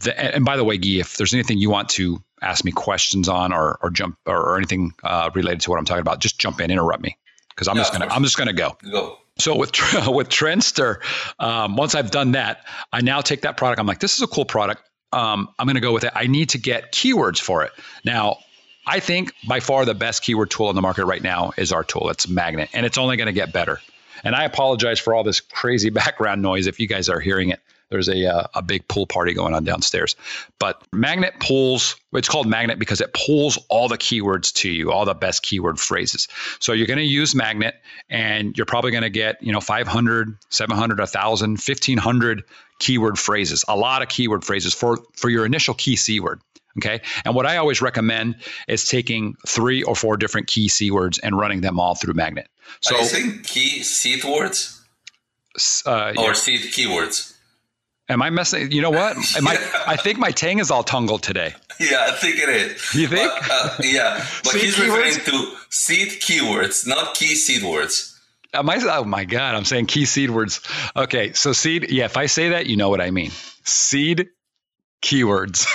the, 0.01 0.35
and 0.35 0.45
by 0.45 0.57
the 0.57 0.63
way, 0.63 0.77
Guy, 0.77 0.99
if 0.99 1.17
there's 1.17 1.33
anything 1.33 1.57
you 1.57 1.69
want 1.69 1.89
to 1.89 2.21
ask 2.41 2.65
me 2.65 2.71
questions 2.71 3.29
on 3.29 3.53
or 3.53 3.77
or 3.81 3.89
jump 3.89 4.17
or, 4.25 4.37
or 4.37 4.57
anything 4.57 4.93
uh, 5.03 5.29
related 5.33 5.61
to 5.61 5.69
what 5.69 5.79
I'm 5.79 5.85
talking 5.85 6.01
about, 6.01 6.19
just 6.19 6.39
jump 6.39 6.59
in, 6.61 6.71
interrupt 6.71 7.01
me 7.01 7.17
because 7.49 7.67
I'm 7.67 7.75
just 7.75 7.91
gonna 7.91 8.07
I'm 8.07 8.23
just 8.23 8.37
gonna 8.37 8.53
go. 8.53 8.77
Go. 8.91 9.17
So 9.39 9.55
with 9.55 9.71
with 10.07 10.29
Trendster, 10.29 10.97
um, 11.39 11.75
once 11.75 11.95
I've 11.95 12.11
done 12.11 12.33
that, 12.33 12.65
I 12.91 13.01
now 13.01 13.21
take 13.21 13.41
that 13.41 13.57
product. 13.57 13.79
I'm 13.79 13.87
like, 13.87 13.99
this 13.99 14.15
is 14.15 14.21
a 14.21 14.27
cool 14.27 14.45
product. 14.45 14.83
Um, 15.11 15.49
I'm 15.59 15.67
going 15.67 15.75
to 15.75 15.81
go 15.81 15.93
with 15.93 16.03
it. 16.03 16.11
I 16.15 16.25
need 16.25 16.49
to 16.49 16.57
get 16.57 16.91
keywords 16.91 17.39
for 17.39 17.63
it. 17.63 17.71
Now, 18.03 18.37
I 18.87 18.99
think 18.99 19.31
by 19.47 19.59
far 19.59 19.85
the 19.85 19.93
best 19.93 20.23
keyword 20.23 20.49
tool 20.49 20.69
in 20.69 20.75
the 20.75 20.81
market 20.81 21.05
right 21.05 21.21
now 21.21 21.53
is 21.55 21.71
our 21.71 21.83
tool. 21.83 22.09
It's 22.09 22.27
Magnet, 22.27 22.69
and 22.73 22.83
it's 22.83 22.97
only 22.97 23.15
going 23.15 23.27
to 23.27 23.33
get 23.33 23.53
better. 23.53 23.79
And 24.23 24.35
I 24.35 24.43
apologize 24.45 24.99
for 24.99 25.13
all 25.13 25.23
this 25.23 25.39
crazy 25.39 25.89
background 25.91 26.41
noise 26.41 26.67
if 26.67 26.79
you 26.79 26.87
guys 26.87 27.09
are 27.09 27.19
hearing 27.19 27.49
it 27.49 27.59
There's 27.93 28.09
a 28.09 28.27
uh, 28.27 28.47
a 28.55 28.63
big 28.63 28.87
pool 28.87 29.05
party 29.05 29.35
going 29.35 29.53
on 29.53 29.63
downstairs. 29.63 30.15
But 30.57 30.81
Magnet 30.91 31.35
pulls. 31.39 31.95
It's 32.11 32.27
called 32.27 32.47
Magnet 32.47 32.79
because 32.79 33.01
it 33.01 33.13
pulls 33.13 33.59
all 33.69 33.87
the 33.87 33.99
keywords 33.99 34.51
to 34.53 34.69
you, 34.69 34.91
all 34.91 35.05
the 35.05 35.13
best 35.13 35.43
keyword 35.43 35.79
phrases. 35.79 36.27
So 36.59 36.73
you're 36.73 36.87
going 36.87 36.97
to 36.97 37.05
use 37.05 37.35
Magnet, 37.35 37.75
and 38.09 38.57
you're 38.57 38.65
probably 38.65 38.89
going 38.89 39.03
to 39.03 39.11
get 39.11 39.43
you 39.43 39.53
know 39.53 39.61
500, 39.61 40.35
700, 40.49 40.97
1,000, 40.97 41.49
1,500 41.51 42.43
keyword 42.79 43.19
phrases. 43.19 43.63
A 43.67 43.77
lot 43.77 44.01
of 44.01 44.09
keyword 44.09 44.43
phrases 44.43 44.73
for 44.73 44.97
for 45.15 45.29
your 45.29 45.45
initial 45.45 45.75
key 45.75 45.95
C 45.95 46.19
word. 46.19 46.41
Okay. 46.79 46.99
And 47.25 47.35
what 47.35 47.45
I 47.45 47.57
always 47.57 47.79
recommend 47.79 48.37
is 48.67 48.89
taking 48.89 49.35
three 49.47 49.83
or 49.83 49.95
four 49.95 50.17
different 50.17 50.47
key 50.47 50.67
C 50.67 50.89
words 50.89 51.19
and 51.19 51.37
running 51.37 51.61
them 51.61 51.79
all 51.79 51.93
through 51.93 52.15
Magnet. 52.15 52.47
So, 52.81 52.95
Are 52.95 53.01
you 53.01 53.05
saying 53.05 53.39
key 53.43 53.83
seed 53.83 54.23
words? 54.23 54.81
Uh, 55.85 56.13
or 56.17 56.23
yeah. 56.23 56.33
seed 56.33 56.61
keywords? 56.61 57.32
Am 58.09 58.21
I 58.21 58.29
messing? 58.29 58.71
You 58.71 58.81
know 58.81 58.89
what? 58.89 59.15
Am 59.37 59.47
I? 59.47 59.57
I 59.87 59.95
think 59.95 60.19
my 60.19 60.31
tang 60.31 60.59
is 60.59 60.71
all 60.71 60.83
tungled 60.83 61.23
today. 61.23 61.53
Yeah, 61.79 62.07
I 62.09 62.11
think 62.11 62.37
it 62.37 62.49
is. 62.49 62.93
You 62.93 63.07
think? 63.07 63.31
But, 63.31 63.51
uh, 63.51 63.75
yeah, 63.81 64.25
but 64.43 64.55
he's 64.55 64.75
keywords? 64.75 64.95
referring 64.95 65.25
to 65.25 65.55
seed 65.69 66.09
keywords, 66.21 66.87
not 66.87 67.15
key 67.15 67.35
seed 67.35 67.63
words. 67.63 68.09
Am 68.53 68.69
I? 68.69 68.79
Oh 68.83 69.05
my 69.05 69.25
god, 69.25 69.55
I'm 69.55 69.65
saying 69.65 69.87
key 69.87 70.05
seed 70.05 70.29
words. 70.29 70.61
Okay, 70.95 71.33
so 71.33 71.53
seed. 71.53 71.89
Yeah, 71.91 72.05
if 72.05 72.17
I 72.17 72.27
say 72.27 72.49
that, 72.49 72.67
you 72.67 72.75
know 72.75 72.89
what 72.89 73.01
I 73.01 73.11
mean. 73.11 73.31
Seed 73.63 74.27
keywords. 75.01 75.65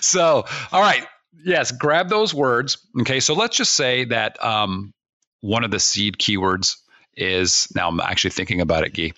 so, 0.02 0.44
all 0.72 0.80
right. 0.80 1.06
Yes, 1.44 1.72
grab 1.72 2.08
those 2.08 2.32
words. 2.32 2.78
Okay, 3.00 3.18
so 3.18 3.34
let's 3.34 3.56
just 3.56 3.72
say 3.72 4.04
that 4.04 4.42
um, 4.44 4.92
one 5.40 5.64
of 5.64 5.70
the 5.70 5.80
seed 5.80 6.18
keywords 6.18 6.76
is 7.16 7.68
now 7.74 7.88
I'm 7.88 8.00
actually 8.00 8.30
thinking 8.30 8.60
about 8.60 8.84
it, 8.84 8.94
Guy. 8.94 9.12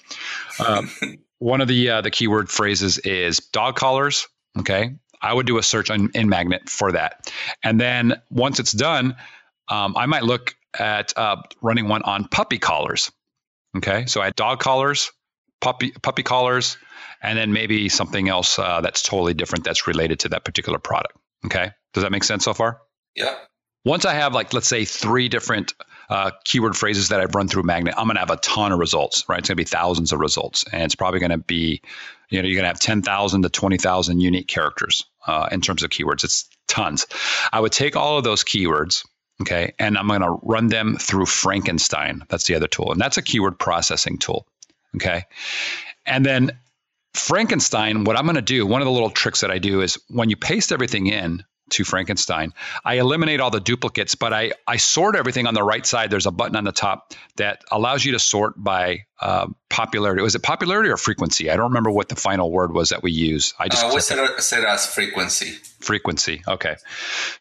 Um, 0.65 0.91
one 1.45 1.61
of 1.61 1.69
the 1.69 1.91
uh, 1.91 2.01
the 2.01 2.11
keyword 2.11 2.49
phrases 2.51 2.97
is 2.99 3.37
dog 3.53 3.77
collars. 3.77 4.27
Okay, 4.59 4.95
I 5.21 5.33
would 5.33 5.47
do 5.47 5.59
a 5.59 5.63
search 5.63 5.91
on, 5.91 6.11
in 6.15 6.31
Magnet 6.31 6.71
for 6.71 6.93
that, 6.93 7.31
and 7.63 7.79
then 7.79 8.21
once 8.31 8.61
it's 8.61 8.73
done, 8.73 9.15
um, 9.69 9.95
I 9.95 10.07
might 10.07 10.23
look 10.23 10.55
at 10.79 11.13
uh, 11.19 11.37
running 11.61 11.87
one 11.87 12.03
on 12.03 12.29
puppy 12.29 12.59
collars. 12.59 13.13
Okay, 13.77 14.07
so 14.07 14.23
I 14.23 14.27
had 14.27 14.37
dog 14.37 14.61
collars, 14.61 15.13
puppy 15.61 15.91
puppy 15.91 16.23
collars, 16.23 16.79
and 17.23 17.37
then 17.37 17.53
maybe 17.53 17.91
something 17.91 18.27
else 18.27 18.59
uh, 18.59 18.81
that's 18.81 19.03
totally 19.03 19.35
different 19.35 19.65
that's 19.65 19.87
related 19.87 20.21
to 20.21 20.31
that 20.31 20.47
particular 20.47 20.79
product. 20.79 21.19
Okay, 21.45 21.73
does 21.93 22.05
that 22.05 22.11
make 22.11 22.25
sense 22.25 22.45
so 22.45 22.55
far? 22.55 22.81
Yeah. 23.15 23.35
Once 23.85 24.07
I 24.07 24.15
have 24.15 24.33
like 24.33 24.55
let's 24.55 24.69
say 24.69 24.87
three 24.87 25.29
different 25.29 25.75
uh, 26.09 26.31
keyword 26.45 26.77
phrases 26.77 27.09
that 27.09 27.21
I've 27.21 27.35
run 27.35 27.49
through 27.49 27.63
Magnet, 27.65 27.95
I'm 27.97 28.07
going 28.07 28.17
to 28.17 28.21
have 28.21 28.31
a 28.31 28.37
ton 28.37 28.73
of 28.73 28.79
results, 28.79 29.25
right? 29.29 29.39
It's 29.39 29.49
going 29.49 29.57
to 29.57 29.61
be 29.61 29.65
thousands 29.65 30.13
of 30.13 30.21
results, 30.21 30.65
and 30.73 30.83
it's 30.83 30.95
probably 30.95 31.21
going 31.21 31.31
to 31.31 31.39
be, 31.39 31.81
you 32.31 32.41
know, 32.41 32.49
you're 32.49 32.57
going 32.57 32.65
to 32.65 32.69
have 32.69 32.81
10,000 32.81 33.43
to 33.43 33.49
20,000 33.49 34.21
unique 34.21 34.49
characters 34.49 35.05
uh, 35.27 35.49
in 35.53 35.61
terms 35.61 35.83
of 35.83 35.91
keywords. 35.91 36.25
It's 36.25 36.49
tons. 36.69 37.07
I 37.53 37.61
would 37.61 37.73
take 37.73 37.97
all 37.97 38.19
of 38.19 38.25
those 38.25 38.45
keywords, 38.45 39.07
okay, 39.43 39.73
and 39.79 39.97
I'm 39.97 40.09
going 40.09 40.21
to 40.21 40.39
run 40.43 40.69
them 40.69 40.97
through 40.97 41.27
Frankenstein. 41.27 42.23
That's 42.29 42.45
the 42.45 42.55
other 42.55 42.69
tool, 42.69 42.93
and 42.93 43.01
that's 43.01 43.17
a 43.17 43.23
keyword 43.23 43.59
processing 43.59 44.19
tool, 44.19 44.47
okay. 44.97 45.25
And 46.07 46.25
then 46.25 46.59
Frankenstein, 47.15 48.05
what 48.05 48.19
I'm 48.19 48.25
going 48.25 48.35
to 48.35 48.43
do, 48.43 48.67
one 48.67 48.83
of 48.83 48.87
the 48.87 48.93
little 48.93 49.11
tricks 49.11 49.41
that 49.41 49.51
I 49.51 49.59
do 49.59 49.81
is 49.81 49.99
when 50.09 50.31
you 50.31 50.37
paste 50.37 50.73
everything 50.73 51.07
in 51.07 51.45
to 51.71 51.85
Frankenstein, 51.85 52.53
I 52.85 52.95
eliminate 52.95 53.41
all 53.41 53.51
the 53.51 53.61
duplicates, 53.61 54.15
but 54.15 54.33
I, 54.33 54.53
I 54.67 54.77
sort 54.77 55.17
everything 55.17 55.47
on 55.47 55.55
the 55.55 55.63
right 55.63 55.85
side. 55.85 56.11
There's 56.11 56.27
a 56.27 56.31
button 56.31 56.57
on 56.57 56.65
the 56.65 56.73
top 56.73 57.15
that 57.37 57.63
allows 57.71 58.05
you 58.05 58.13
to 58.13 58.19
sort 58.19 58.55
by 58.63 59.05
uh, 59.21 59.49
popularity. 59.71 60.23
Was 60.23 60.35
it 60.35 60.43
popularity 60.43 60.91
or 60.91 60.97
frequency? 60.97 61.51
I 61.51 61.57
don't 61.57 61.69
remember 61.69 61.91
what 61.91 62.09
the 62.09 62.17
final 62.17 62.51
word 62.51 62.75
was 62.75 62.91
that 62.91 63.03
we 63.03 63.13
use. 63.13 63.55
I 63.59 63.69
just 63.69 63.85
uh, 63.85 63.91
we 63.95 64.01
said, 64.01 64.41
said 64.41 64.65
as 64.65 64.87
frequency. 64.87 65.53
Frequency. 65.81 66.43
Okay. 66.47 66.77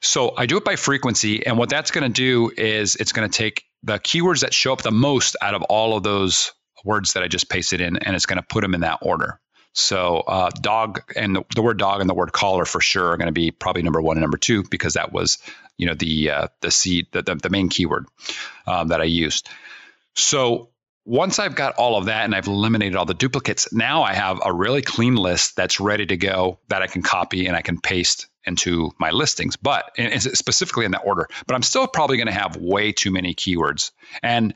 So 0.01 0.33
I 0.37 0.45
do 0.45 0.57
it 0.57 0.63
by 0.63 0.75
frequency. 0.75 1.45
And 1.45 1.57
what 1.57 1.69
that's 1.69 1.91
going 1.91 2.03
to 2.03 2.13
do 2.13 2.51
is 2.55 2.95
it's 2.95 3.11
going 3.11 3.29
to 3.29 3.37
take 3.37 3.63
the 3.83 3.99
keywords 3.99 4.41
that 4.41 4.53
show 4.53 4.71
up 4.71 4.81
the 4.81 4.91
most 4.91 5.35
out 5.41 5.53
of 5.53 5.61
all 5.63 5.97
of 5.97 6.03
those 6.03 6.53
words 6.85 7.13
that 7.13 7.23
I 7.23 7.27
just 7.27 7.49
pasted 7.49 7.81
in, 7.81 7.97
and 7.97 8.15
it's 8.15 8.25
going 8.25 8.37
to 8.37 8.45
put 8.47 8.61
them 8.61 8.73
in 8.73 8.81
that 8.81 8.99
order. 9.01 9.39
So 9.73 10.17
uh, 10.19 10.51
dog 10.61 11.01
and 11.15 11.35
the, 11.35 11.43
the, 11.55 11.63
word 11.63 11.79
dog 11.79 11.99
and 11.99 12.09
the 12.09 12.13
word 12.13 12.31
collar 12.31 12.63
for 12.63 12.79
sure 12.79 13.09
are 13.09 13.17
going 13.17 13.27
to 13.27 13.33
be 13.33 13.49
probably 13.49 13.81
number 13.81 14.01
one 14.01 14.17
and 14.17 14.21
number 14.21 14.37
two 14.37 14.63
because 14.69 14.93
that 14.93 15.11
was 15.11 15.39
you 15.77 15.87
know 15.87 15.95
the 15.95 16.29
uh, 16.29 16.47
the 16.61 16.69
seed 16.69 17.07
the, 17.11 17.23
the, 17.23 17.35
the 17.35 17.49
main 17.49 17.69
keyword 17.69 18.05
um, 18.67 18.89
that 18.89 19.01
I 19.01 19.05
used. 19.05 19.49
So 20.15 20.69
once 21.05 21.39
I've 21.39 21.55
got 21.55 21.75
all 21.75 21.97
of 21.97 22.05
that 22.05 22.23
and 22.23 22.35
I've 22.35 22.47
eliminated 22.47 22.95
all 22.95 23.05
the 23.05 23.13
duplicates, 23.13 23.73
now 23.73 24.03
I 24.03 24.13
have 24.13 24.39
a 24.45 24.53
really 24.53 24.81
clean 24.81 25.15
list 25.15 25.55
that's 25.55 25.79
ready 25.79 26.05
to 26.05 26.17
go 26.17 26.59
that 26.69 26.81
I 26.81 26.87
can 26.87 27.01
copy 27.01 27.47
and 27.47 27.55
I 27.55 27.61
can 27.61 27.79
paste 27.79 28.27
into 28.45 28.91
my 28.99 29.11
listings, 29.11 29.55
but 29.55 29.91
specifically 30.19 30.85
in 30.85 30.91
that 30.91 31.01
order. 31.03 31.27
But 31.47 31.55
I'm 31.55 31.63
still 31.63 31.87
probably 31.87 32.17
going 32.17 32.27
to 32.27 32.33
have 32.33 32.57
way 32.57 32.91
too 32.91 33.11
many 33.11 33.33
keywords. 33.33 33.91
And 34.21 34.53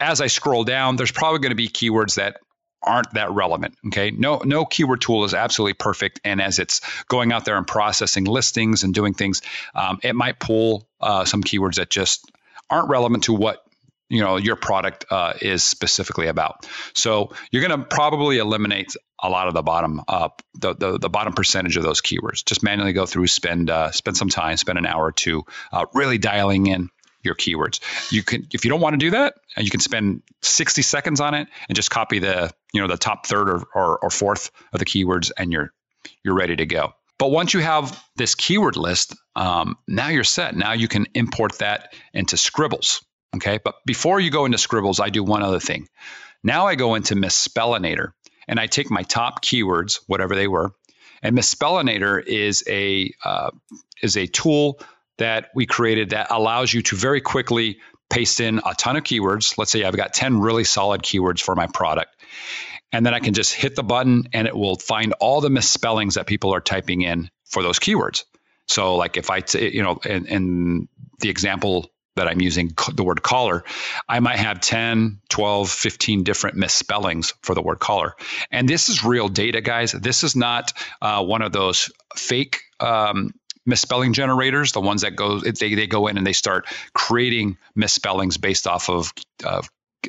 as 0.00 0.20
I 0.20 0.28
scroll 0.28 0.64
down, 0.64 0.96
there's 0.96 1.12
probably 1.12 1.40
going 1.40 1.50
to 1.50 1.56
be 1.56 1.68
keywords 1.68 2.16
that 2.16 2.40
aren't 2.82 3.12
that 3.14 3.30
relevant. 3.30 3.74
Okay. 3.88 4.10
No, 4.10 4.40
no 4.44 4.64
keyword 4.64 5.00
tool 5.00 5.24
is 5.24 5.34
absolutely 5.34 5.74
perfect. 5.74 6.20
And 6.24 6.40
as 6.40 6.58
it's 6.58 6.80
going 7.06 7.32
out 7.32 7.44
there 7.44 7.56
and 7.56 7.66
processing 7.66 8.24
listings 8.24 8.82
and 8.82 8.94
doing 8.94 9.14
things, 9.14 9.42
um, 9.74 9.98
it 10.02 10.14
might 10.14 10.38
pull 10.38 10.88
uh, 11.00 11.24
some 11.24 11.42
keywords 11.42 11.76
that 11.76 11.90
just 11.90 12.30
aren't 12.70 12.88
relevant 12.88 13.24
to 13.24 13.32
what 13.32 13.64
you 14.08 14.22
know 14.22 14.36
your 14.36 14.56
product 14.56 15.04
uh, 15.10 15.34
is 15.40 15.64
specifically 15.64 16.28
about. 16.28 16.66
So 16.94 17.32
you're 17.50 17.66
going 17.66 17.78
to 17.78 17.86
probably 17.86 18.38
eliminate 18.38 18.94
a 19.22 19.28
lot 19.28 19.48
of 19.48 19.54
the 19.54 19.62
bottom 19.62 20.00
uh, 20.08 20.30
the, 20.54 20.74
the, 20.74 20.98
the 20.98 21.10
bottom 21.10 21.32
percentage 21.32 21.76
of 21.76 21.82
those 21.82 22.00
keywords. 22.00 22.44
Just 22.44 22.62
manually 22.62 22.92
go 22.92 23.06
through, 23.06 23.26
spend 23.26 23.70
uh, 23.70 23.90
spend 23.90 24.16
some 24.16 24.28
time, 24.28 24.56
spend 24.56 24.78
an 24.78 24.86
hour 24.86 25.04
or 25.04 25.12
two, 25.12 25.44
uh, 25.72 25.86
really 25.92 26.18
dialing 26.18 26.66
in 26.66 26.88
your 27.28 27.36
keywords. 27.36 27.80
You 28.10 28.22
can, 28.22 28.46
if 28.52 28.64
you 28.64 28.70
don't 28.70 28.80
want 28.80 28.94
to 28.94 28.98
do 28.98 29.10
that, 29.10 29.34
uh, 29.56 29.60
you 29.60 29.70
can 29.70 29.80
spend 29.80 30.22
60 30.42 30.82
seconds 30.82 31.20
on 31.20 31.34
it 31.34 31.46
and 31.68 31.76
just 31.76 31.90
copy 31.90 32.18
the, 32.18 32.50
you 32.72 32.80
know, 32.80 32.88
the 32.88 32.96
top 32.96 33.26
third 33.26 33.48
or, 33.48 33.62
or, 33.74 33.98
or 33.98 34.10
fourth 34.10 34.50
of 34.72 34.78
the 34.78 34.84
keywords, 34.84 35.30
and 35.36 35.52
you're 35.52 35.72
you're 36.24 36.34
ready 36.34 36.56
to 36.56 36.66
go. 36.66 36.94
But 37.18 37.30
once 37.30 37.52
you 37.52 37.60
have 37.60 38.02
this 38.16 38.34
keyword 38.34 38.76
list, 38.76 39.14
um, 39.34 39.76
now 39.88 40.08
you're 40.08 40.24
set. 40.24 40.56
Now 40.56 40.72
you 40.72 40.88
can 40.88 41.06
import 41.14 41.58
that 41.58 41.92
into 42.14 42.36
Scribbles. 42.36 43.04
Okay. 43.36 43.58
But 43.62 43.74
before 43.84 44.20
you 44.20 44.30
go 44.30 44.44
into 44.44 44.58
Scribbles, 44.58 45.00
I 45.00 45.10
do 45.10 45.22
one 45.24 45.42
other 45.42 45.60
thing. 45.60 45.88
Now 46.44 46.66
I 46.66 46.76
go 46.76 46.94
into 46.94 47.14
Misspellinator 47.14 48.12
and 48.46 48.60
I 48.60 48.66
take 48.66 48.90
my 48.90 49.02
top 49.02 49.44
keywords, 49.44 49.98
whatever 50.06 50.34
they 50.34 50.48
were, 50.48 50.72
and 51.22 51.36
Misspellinator 51.36 52.24
is 52.24 52.62
a 52.68 53.12
uh, 53.24 53.50
is 54.02 54.16
a 54.16 54.26
tool 54.26 54.80
that 55.18 55.50
we 55.54 55.66
created 55.66 56.10
that 56.10 56.28
allows 56.30 56.72
you 56.72 56.82
to 56.82 56.96
very 56.96 57.20
quickly 57.20 57.78
paste 58.08 58.40
in 58.40 58.60
a 58.64 58.74
ton 58.74 58.96
of 58.96 59.04
keywords. 59.04 59.58
Let's 59.58 59.70
say 59.70 59.84
I've 59.84 59.96
got 59.96 60.14
10 60.14 60.40
really 60.40 60.64
solid 60.64 61.02
keywords 61.02 61.40
for 61.40 61.54
my 61.54 61.66
product. 61.66 62.14
And 62.90 63.04
then 63.04 63.12
I 63.12 63.20
can 63.20 63.34
just 63.34 63.52
hit 63.52 63.76
the 63.76 63.82
button 63.82 64.28
and 64.32 64.48
it 64.48 64.56
will 64.56 64.76
find 64.76 65.12
all 65.20 65.40
the 65.40 65.50
misspellings 65.50 66.14
that 66.14 66.26
people 66.26 66.54
are 66.54 66.60
typing 66.60 67.02
in 67.02 67.30
for 67.44 67.62
those 67.62 67.78
keywords. 67.78 68.24
So, 68.66 68.96
like 68.96 69.16
if 69.16 69.30
I, 69.30 69.40
t- 69.40 69.74
you 69.74 69.82
know, 69.82 69.98
in, 70.04 70.26
in 70.26 70.88
the 71.20 71.28
example 71.28 71.90
that 72.16 72.28
I'm 72.28 72.40
using, 72.40 72.72
the 72.94 73.04
word 73.04 73.22
collar, 73.22 73.64
I 74.08 74.20
might 74.20 74.38
have 74.38 74.60
10, 74.60 75.20
12, 75.28 75.70
15 75.70 76.22
different 76.22 76.56
misspellings 76.56 77.34
for 77.42 77.54
the 77.54 77.62
word 77.62 77.78
collar. 77.78 78.14
And 78.50 78.68
this 78.68 78.88
is 78.88 79.04
real 79.04 79.28
data, 79.28 79.60
guys. 79.60 79.92
This 79.92 80.24
is 80.24 80.34
not 80.34 80.72
uh, 81.00 81.24
one 81.24 81.42
of 81.42 81.52
those 81.52 81.90
fake 82.16 82.60
um, 82.80 83.32
misspelling 83.68 84.14
generators, 84.14 84.72
the 84.72 84.80
ones 84.80 85.02
that 85.02 85.14
go 85.14 85.38
they, 85.38 85.74
they 85.74 85.86
go 85.86 86.08
in 86.08 86.16
and 86.16 86.26
they 86.26 86.32
start 86.32 86.66
creating 86.94 87.56
misspellings 87.76 88.36
based 88.36 88.66
off 88.66 88.88
of 88.88 89.12
uh, 89.44 89.62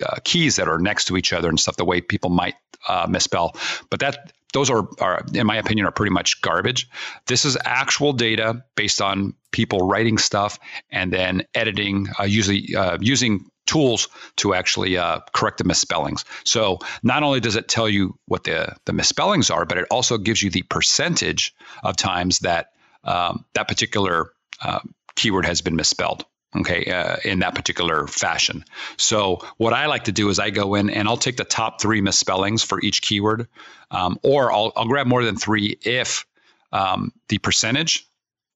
uh, 0.04 0.16
keys 0.24 0.56
that 0.56 0.68
are 0.68 0.80
next 0.80 1.06
to 1.06 1.18
each 1.18 1.34
other 1.34 1.50
and 1.50 1.60
stuff, 1.60 1.76
the 1.76 1.86
way 1.86 2.02
people 2.02 2.30
might 2.30 2.56
uh, 2.88 3.06
misspell. 3.10 3.56
But 3.90 4.00
that 4.00 4.32
those 4.54 4.70
are, 4.70 4.88
are, 5.00 5.24
in 5.34 5.46
my 5.46 5.58
opinion, 5.58 5.86
are 5.86 5.92
pretty 5.92 6.14
much 6.14 6.42
garbage. 6.42 6.90
This 7.28 7.46
is 7.46 7.58
actual 7.66 8.14
data 8.14 8.64
based 8.76 9.02
on 9.02 9.36
people 9.52 9.88
writing 9.88 10.18
stuff 10.18 10.58
and 10.90 11.14
then 11.14 11.44
editing, 11.54 12.08
uh, 12.20 12.24
usually 12.24 12.76
uh, 12.76 12.98
using 13.00 13.46
tools 13.68 14.08
to 14.38 14.56
actually 14.56 14.98
uh, 14.98 15.20
correct 15.34 15.60
the 15.60 15.64
misspellings. 15.64 16.26
So 16.44 16.80
not 17.04 17.22
only 17.22 17.40
does 17.40 17.56
it 17.56 17.68
tell 17.68 17.88
you 17.88 18.18
what 18.26 18.44
the 18.46 18.76
the 18.86 18.94
misspellings 18.94 19.52
are, 19.52 19.66
but 19.66 19.78
it 19.78 19.86
also 19.92 20.18
gives 20.18 20.42
you 20.42 20.50
the 20.50 20.64
percentage 20.64 21.54
of 21.84 21.96
times 21.96 22.40
that 22.40 22.72
um, 23.04 23.46
that 23.54 23.68
particular 23.68 24.32
uh, 24.62 24.80
keyword 25.16 25.46
has 25.46 25.62
been 25.62 25.76
misspelled 25.76 26.26
okay 26.56 26.86
uh, 26.86 27.18
in 27.24 27.40
that 27.40 27.54
particular 27.54 28.08
fashion 28.08 28.64
so 28.98 29.40
what 29.58 29.74
i 29.74 29.86
like 29.86 30.06
to 30.06 30.12
do 30.12 30.30
is 30.30 30.40
i 30.40 30.50
go 30.50 30.76
in 30.76 30.90
and 30.90 31.08
i'll 31.08 31.18
take 31.18 31.38
the 31.38 31.44
top 31.44 31.80
three 31.80 32.02
misspellings 32.02 32.64
for 32.64 32.82
each 32.82 33.02
keyword 33.02 33.48
um, 33.92 34.20
or 34.24 34.52
I'll, 34.52 34.72
I'll 34.76 34.86
grab 34.86 35.08
more 35.08 35.24
than 35.24 35.36
three 35.36 35.78
if 35.82 36.26
um, 36.72 37.12
the 37.28 37.40
percentage 37.40 38.08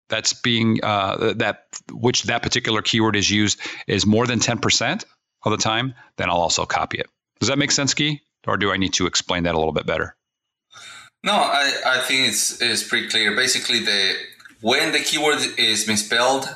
that's 0.09 0.33
being 0.33 0.79
uh, 0.83 1.33
that 1.37 1.65
which 1.91 2.23
that 2.23 2.43
particular 2.43 2.81
keyword 2.81 3.15
is 3.15 3.29
used 3.29 3.59
is 3.87 4.05
more 4.05 4.27
than 4.27 4.39
10% 4.39 5.05
of 5.45 5.51
the 5.51 5.57
time 5.57 5.93
then 6.17 6.29
i'll 6.29 6.41
also 6.41 6.65
copy 6.65 6.97
it 6.97 7.07
does 7.39 7.49
that 7.49 7.57
make 7.57 7.71
sense 7.71 7.93
Guy? 7.93 8.21
or 8.47 8.57
do 8.57 8.71
i 8.71 8.77
need 8.77 8.93
to 8.93 9.05
explain 9.05 9.43
that 9.43 9.53
a 9.53 9.57
little 9.57 9.73
bit 9.73 9.85
better 9.85 10.15
No, 11.23 11.31
I, 11.31 11.71
I 11.85 11.99
think 11.99 12.27
it's, 12.27 12.61
it's 12.61 12.83
pretty 12.83 13.07
clear. 13.07 13.33
Basically, 13.33 13.79
the 13.79 14.15
when 14.63 14.93
the 14.93 14.99
keyword 14.99 15.39
is 15.57 15.87
misspelled, 15.87 16.47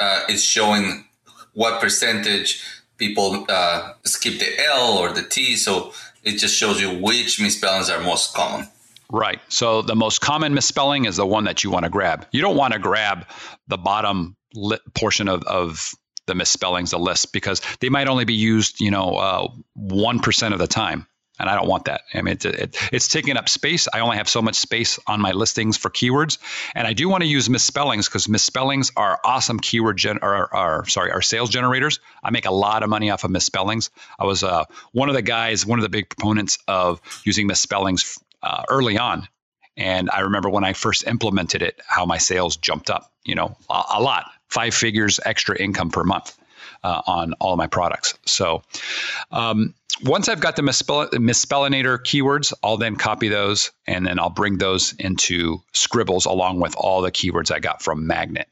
uh, 0.00 0.24
it's 0.28 0.42
showing 0.42 1.04
what 1.54 1.80
percentage 1.80 2.62
people 2.96 3.46
uh, 3.48 3.92
skip 4.04 4.40
the 4.40 4.60
L 4.66 4.98
or 4.98 5.12
the 5.12 5.22
T. 5.22 5.54
So 5.54 5.92
it 6.24 6.32
just 6.38 6.56
shows 6.56 6.80
you 6.80 6.90
which 6.90 7.40
misspellings 7.40 7.88
are 7.88 8.02
most 8.02 8.34
common. 8.34 8.66
Right. 9.08 9.40
So 9.48 9.82
the 9.82 9.94
most 9.94 10.20
common 10.20 10.52
misspelling 10.52 11.04
is 11.04 11.16
the 11.16 11.26
one 11.26 11.44
that 11.44 11.62
you 11.62 11.70
want 11.70 11.84
to 11.84 11.90
grab. 11.90 12.26
You 12.32 12.42
don't 12.42 12.56
want 12.56 12.72
to 12.72 12.80
grab 12.80 13.24
the 13.68 13.78
bottom 13.78 14.36
portion 14.94 15.28
of, 15.28 15.44
of 15.44 15.94
the 16.26 16.34
misspellings, 16.34 16.90
the 16.90 16.98
list, 16.98 17.32
because 17.32 17.62
they 17.78 17.88
might 17.88 18.08
only 18.08 18.24
be 18.24 18.34
used, 18.34 18.80
you 18.80 18.90
know, 18.90 19.14
uh, 19.14 19.48
one 19.74 20.18
of 20.18 20.58
the 20.58 20.66
time 20.66 21.06
and 21.38 21.48
I 21.48 21.54
don't 21.56 21.68
want 21.68 21.86
that. 21.86 22.02
I 22.12 22.22
mean, 22.22 22.34
it, 22.34 22.44
it, 22.44 22.76
it's 22.92 23.08
taking 23.08 23.36
up 23.36 23.48
space. 23.48 23.88
I 23.92 24.00
only 24.00 24.16
have 24.16 24.28
so 24.28 24.40
much 24.40 24.54
space 24.54 24.98
on 25.06 25.20
my 25.20 25.32
listings 25.32 25.76
for 25.76 25.90
keywords, 25.90 26.38
and 26.74 26.86
I 26.86 26.92
do 26.92 27.08
want 27.08 27.22
to 27.22 27.28
use 27.28 27.50
misspellings 27.50 28.08
because 28.08 28.28
misspellings 28.28 28.92
are 28.96 29.18
awesome 29.24 29.58
keyword 29.58 29.96
gen 29.96 30.18
or, 30.22 30.54
or, 30.54 30.86
sorry, 30.86 31.10
are 31.10 31.22
sales 31.22 31.50
generators. 31.50 32.00
I 32.22 32.30
make 32.30 32.46
a 32.46 32.52
lot 32.52 32.82
of 32.82 32.88
money 32.88 33.10
off 33.10 33.24
of 33.24 33.30
misspellings. 33.30 33.90
I 34.18 34.24
was 34.24 34.42
uh, 34.42 34.64
one 34.92 35.08
of 35.08 35.14
the 35.14 35.22
guys, 35.22 35.66
one 35.66 35.78
of 35.78 35.82
the 35.82 35.88
big 35.88 36.08
proponents 36.08 36.58
of 36.68 37.00
using 37.24 37.46
misspellings 37.46 38.18
uh, 38.42 38.64
early 38.68 38.98
on, 38.98 39.28
and 39.76 40.10
I 40.10 40.20
remember 40.20 40.50
when 40.50 40.64
I 40.64 40.72
first 40.72 41.06
implemented 41.06 41.62
it, 41.62 41.80
how 41.86 42.06
my 42.06 42.18
sales 42.18 42.56
jumped 42.56 42.90
up. 42.90 43.10
You 43.24 43.34
know, 43.34 43.56
a, 43.68 43.82
a 43.94 44.00
lot, 44.00 44.30
five 44.48 44.74
figures 44.74 45.18
extra 45.24 45.56
income 45.56 45.90
per 45.90 46.04
month 46.04 46.36
uh, 46.82 47.02
on 47.06 47.34
all 47.34 47.52
of 47.52 47.58
my 47.58 47.66
products. 47.66 48.18
So. 48.26 48.62
Um, 49.30 49.74
once 50.02 50.28
I've 50.28 50.40
got 50.40 50.56
the 50.56 50.62
misspell- 50.62 51.08
misspellinator 51.10 51.98
keywords, 52.00 52.52
I'll 52.64 52.76
then 52.76 52.96
copy 52.96 53.28
those 53.28 53.70
and 53.86 54.04
then 54.04 54.18
I'll 54.18 54.28
bring 54.28 54.58
those 54.58 54.92
into 54.94 55.62
Scribbles 55.72 56.24
along 56.24 56.58
with 56.58 56.74
all 56.76 57.00
the 57.00 57.12
keywords 57.12 57.52
I 57.52 57.60
got 57.60 57.80
from 57.80 58.08
Magnet. 58.08 58.48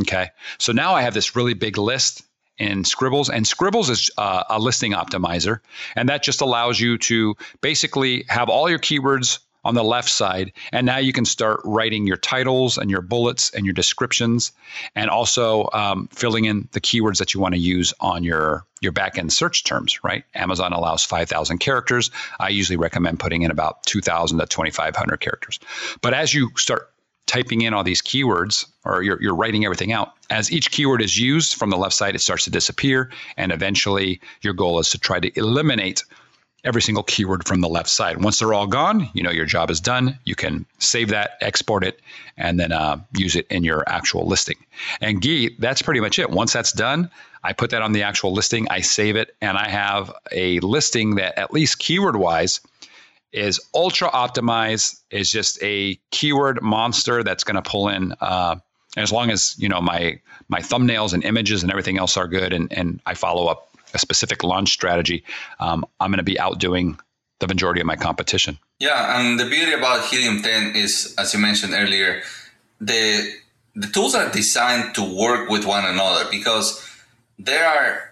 Okay. 0.00 0.28
So 0.58 0.72
now 0.72 0.94
I 0.94 1.02
have 1.02 1.12
this 1.12 1.36
really 1.36 1.54
big 1.54 1.76
list 1.76 2.22
in 2.58 2.84
Scribbles, 2.84 3.30
and 3.30 3.46
Scribbles 3.46 3.88
is 3.88 4.10
uh, 4.18 4.44
a 4.50 4.58
listing 4.58 4.92
optimizer, 4.92 5.60
and 5.96 6.08
that 6.10 6.22
just 6.22 6.42
allows 6.42 6.78
you 6.78 6.98
to 6.98 7.34
basically 7.62 8.24
have 8.28 8.50
all 8.50 8.68
your 8.68 8.78
keywords 8.78 9.38
on 9.64 9.74
the 9.74 9.84
left 9.84 10.08
side. 10.08 10.52
And 10.72 10.86
now 10.86 10.98
you 10.98 11.12
can 11.12 11.24
start 11.24 11.60
writing 11.64 12.06
your 12.06 12.16
titles 12.16 12.78
and 12.78 12.90
your 12.90 13.02
bullets 13.02 13.50
and 13.50 13.64
your 13.64 13.72
descriptions, 13.74 14.52
and 14.94 15.10
also 15.10 15.68
um, 15.72 16.08
filling 16.12 16.44
in 16.44 16.68
the 16.72 16.80
keywords 16.80 17.18
that 17.18 17.34
you 17.34 17.40
want 17.40 17.54
to 17.54 17.60
use 17.60 17.92
on 18.00 18.24
your 18.24 18.66
your 18.80 18.92
backend 18.92 19.32
search 19.32 19.64
terms. 19.64 20.02
Right? 20.02 20.24
Amazon 20.34 20.72
allows 20.72 21.04
5,000 21.04 21.58
characters. 21.58 22.10
I 22.38 22.48
usually 22.48 22.76
recommend 22.76 23.20
putting 23.20 23.42
in 23.42 23.50
about 23.50 23.82
2,000 23.84 24.38
to 24.38 24.46
2,500 24.46 25.16
characters. 25.18 25.58
But 26.00 26.14
as 26.14 26.32
you 26.32 26.50
start 26.56 26.90
typing 27.30 27.60
in 27.60 27.72
all 27.72 27.84
these 27.84 28.02
keywords 28.02 28.66
or 28.84 29.02
you're, 29.02 29.22
you're 29.22 29.36
writing 29.36 29.64
everything 29.64 29.92
out 29.92 30.14
as 30.30 30.50
each 30.50 30.72
keyword 30.72 31.00
is 31.00 31.16
used 31.16 31.54
from 31.54 31.70
the 31.70 31.76
left 31.76 31.94
side 31.94 32.16
it 32.16 32.18
starts 32.18 32.42
to 32.42 32.50
disappear 32.50 33.08
and 33.36 33.52
eventually 33.52 34.20
your 34.42 34.52
goal 34.52 34.80
is 34.80 34.90
to 34.90 34.98
try 34.98 35.20
to 35.20 35.30
eliminate 35.38 36.02
every 36.64 36.82
single 36.82 37.02
keyword 37.02 37.46
from 37.46 37.60
the 37.60 37.68
left 37.68 37.88
side. 37.88 38.22
Once 38.22 38.38
they're 38.38 38.54
all 38.54 38.66
gone, 38.66 39.08
you 39.14 39.22
know 39.22 39.30
your 39.30 39.46
job 39.46 39.70
is 39.70 39.80
done. 39.80 40.18
You 40.24 40.34
can 40.34 40.66
save 40.78 41.08
that, 41.08 41.32
export 41.40 41.84
it, 41.84 42.00
and 42.36 42.60
then 42.60 42.72
uh, 42.72 42.98
use 43.16 43.36
it 43.36 43.46
in 43.48 43.64
your 43.64 43.84
actual 43.88 44.26
listing. 44.26 44.56
And 45.00 45.22
gee, 45.22 45.56
that's 45.58 45.82
pretty 45.82 46.00
much 46.00 46.18
it. 46.18 46.30
Once 46.30 46.52
that's 46.52 46.72
done, 46.72 47.10
I 47.42 47.52
put 47.52 47.70
that 47.70 47.82
on 47.82 47.92
the 47.92 48.02
actual 48.02 48.32
listing, 48.32 48.66
I 48.70 48.80
save 48.80 49.16
it, 49.16 49.34
and 49.40 49.56
I 49.56 49.68
have 49.68 50.12
a 50.30 50.60
listing 50.60 51.14
that, 51.16 51.38
at 51.38 51.52
least 51.52 51.78
keyword 51.78 52.16
wise, 52.16 52.60
is 53.32 53.60
ultra 53.74 54.10
optimized, 54.10 55.00
is 55.10 55.30
just 55.30 55.58
a 55.62 55.98
keyword 56.10 56.62
monster 56.62 57.22
that's 57.22 57.44
going 57.44 57.62
to 57.62 57.62
pull 57.62 57.88
in. 57.88 58.14
Uh, 58.20 58.56
as 58.96 59.12
long 59.12 59.30
as 59.30 59.54
you 59.56 59.68
know 59.68 59.80
my 59.80 60.20
my 60.48 60.60
thumbnails 60.60 61.12
and 61.12 61.24
images 61.24 61.62
and 61.62 61.70
everything 61.70 61.98
else 61.98 62.16
are 62.16 62.26
good, 62.26 62.52
and 62.52 62.72
and 62.72 63.00
I 63.06 63.14
follow 63.14 63.46
up 63.46 63.69
a 63.94 63.98
specific 63.98 64.44
launch 64.44 64.72
strategy, 64.72 65.24
um, 65.58 65.84
I'm 66.00 66.10
going 66.10 66.18
to 66.18 66.24
be 66.24 66.38
outdoing 66.38 66.98
the 67.38 67.48
majority 67.48 67.80
of 67.80 67.86
my 67.86 67.96
competition. 67.96 68.58
Yeah, 68.78 69.18
and 69.18 69.38
the 69.38 69.46
beauty 69.46 69.72
about 69.72 70.04
Helium 70.04 70.42
10 70.42 70.76
is, 70.76 71.14
as 71.18 71.34
you 71.34 71.40
mentioned 71.40 71.74
earlier, 71.74 72.22
the 72.80 73.34
the 73.76 73.86
tools 73.86 74.14
are 74.14 74.28
designed 74.30 74.94
to 74.96 75.02
work 75.02 75.48
with 75.48 75.64
one 75.64 75.84
another 75.84 76.28
because 76.30 76.84
there 77.38 77.64
are 77.64 78.10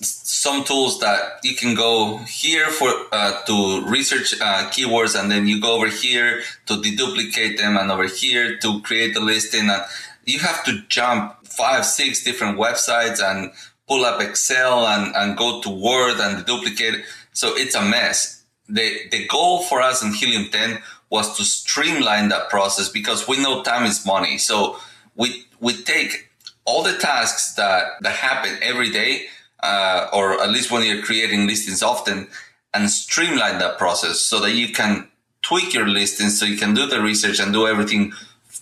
some 0.00 0.64
tools 0.64 0.98
that 1.00 1.40
you 1.44 1.54
can 1.54 1.74
go 1.74 2.18
here 2.18 2.68
for 2.68 2.90
uh, 3.12 3.42
to 3.44 3.84
research 3.86 4.34
uh, 4.40 4.68
keywords 4.70 5.18
and 5.18 5.30
then 5.30 5.46
you 5.46 5.60
go 5.60 5.76
over 5.76 5.88
here 5.88 6.42
to 6.66 6.74
deduplicate 6.74 7.58
them 7.58 7.76
and 7.76 7.90
over 7.90 8.06
here 8.06 8.56
to 8.58 8.80
create 8.80 9.14
the 9.14 9.20
listing 9.20 9.68
and 9.68 9.84
you 10.24 10.38
have 10.38 10.64
to 10.64 10.80
jump 10.88 11.36
five 11.46 11.84
six 11.84 12.24
different 12.24 12.58
websites 12.58 13.22
and 13.22 13.52
pull 13.88 14.04
up 14.04 14.20
Excel 14.20 14.86
and, 14.86 15.14
and 15.14 15.36
go 15.36 15.60
to 15.60 15.70
Word 15.70 16.18
and 16.20 16.44
duplicate. 16.46 17.04
So 17.32 17.56
it's 17.56 17.74
a 17.74 17.82
mess. 17.82 18.44
The, 18.68 19.08
the 19.10 19.26
goal 19.28 19.62
for 19.64 19.82
us 19.82 20.02
in 20.02 20.12
Helium 20.12 20.50
10 20.50 20.78
was 21.10 21.36
to 21.36 21.44
streamline 21.44 22.28
that 22.30 22.48
process 22.48 22.88
because 22.88 23.28
we 23.28 23.42
know 23.42 23.62
time 23.62 23.84
is 23.84 24.06
money. 24.06 24.38
So 24.38 24.78
we, 25.14 25.44
we 25.60 25.74
take 25.74 26.30
all 26.64 26.82
the 26.82 26.96
tasks 26.96 27.54
that, 27.54 27.84
that 28.00 28.14
happen 28.14 28.56
every 28.62 28.90
day, 28.90 29.26
uh, 29.62 30.08
or 30.12 30.40
at 30.40 30.50
least 30.50 30.70
when 30.70 30.86
you're 30.86 31.02
creating 31.02 31.46
listings 31.46 31.82
often, 31.82 32.28
and 32.72 32.90
streamline 32.90 33.58
that 33.58 33.78
process 33.78 34.20
so 34.20 34.40
that 34.40 34.52
you 34.52 34.72
can 34.72 35.08
tweak 35.42 35.74
your 35.74 35.86
listings 35.86 36.40
so 36.40 36.46
you 36.46 36.56
can 36.56 36.74
do 36.74 36.86
the 36.86 37.00
research 37.00 37.38
and 37.38 37.52
do 37.52 37.66
everything 37.66 38.12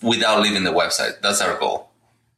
without 0.02 0.42
leaving 0.42 0.64
the 0.64 0.72
website. 0.72 1.20
That's 1.22 1.40
our 1.40 1.58
goal. 1.58 1.91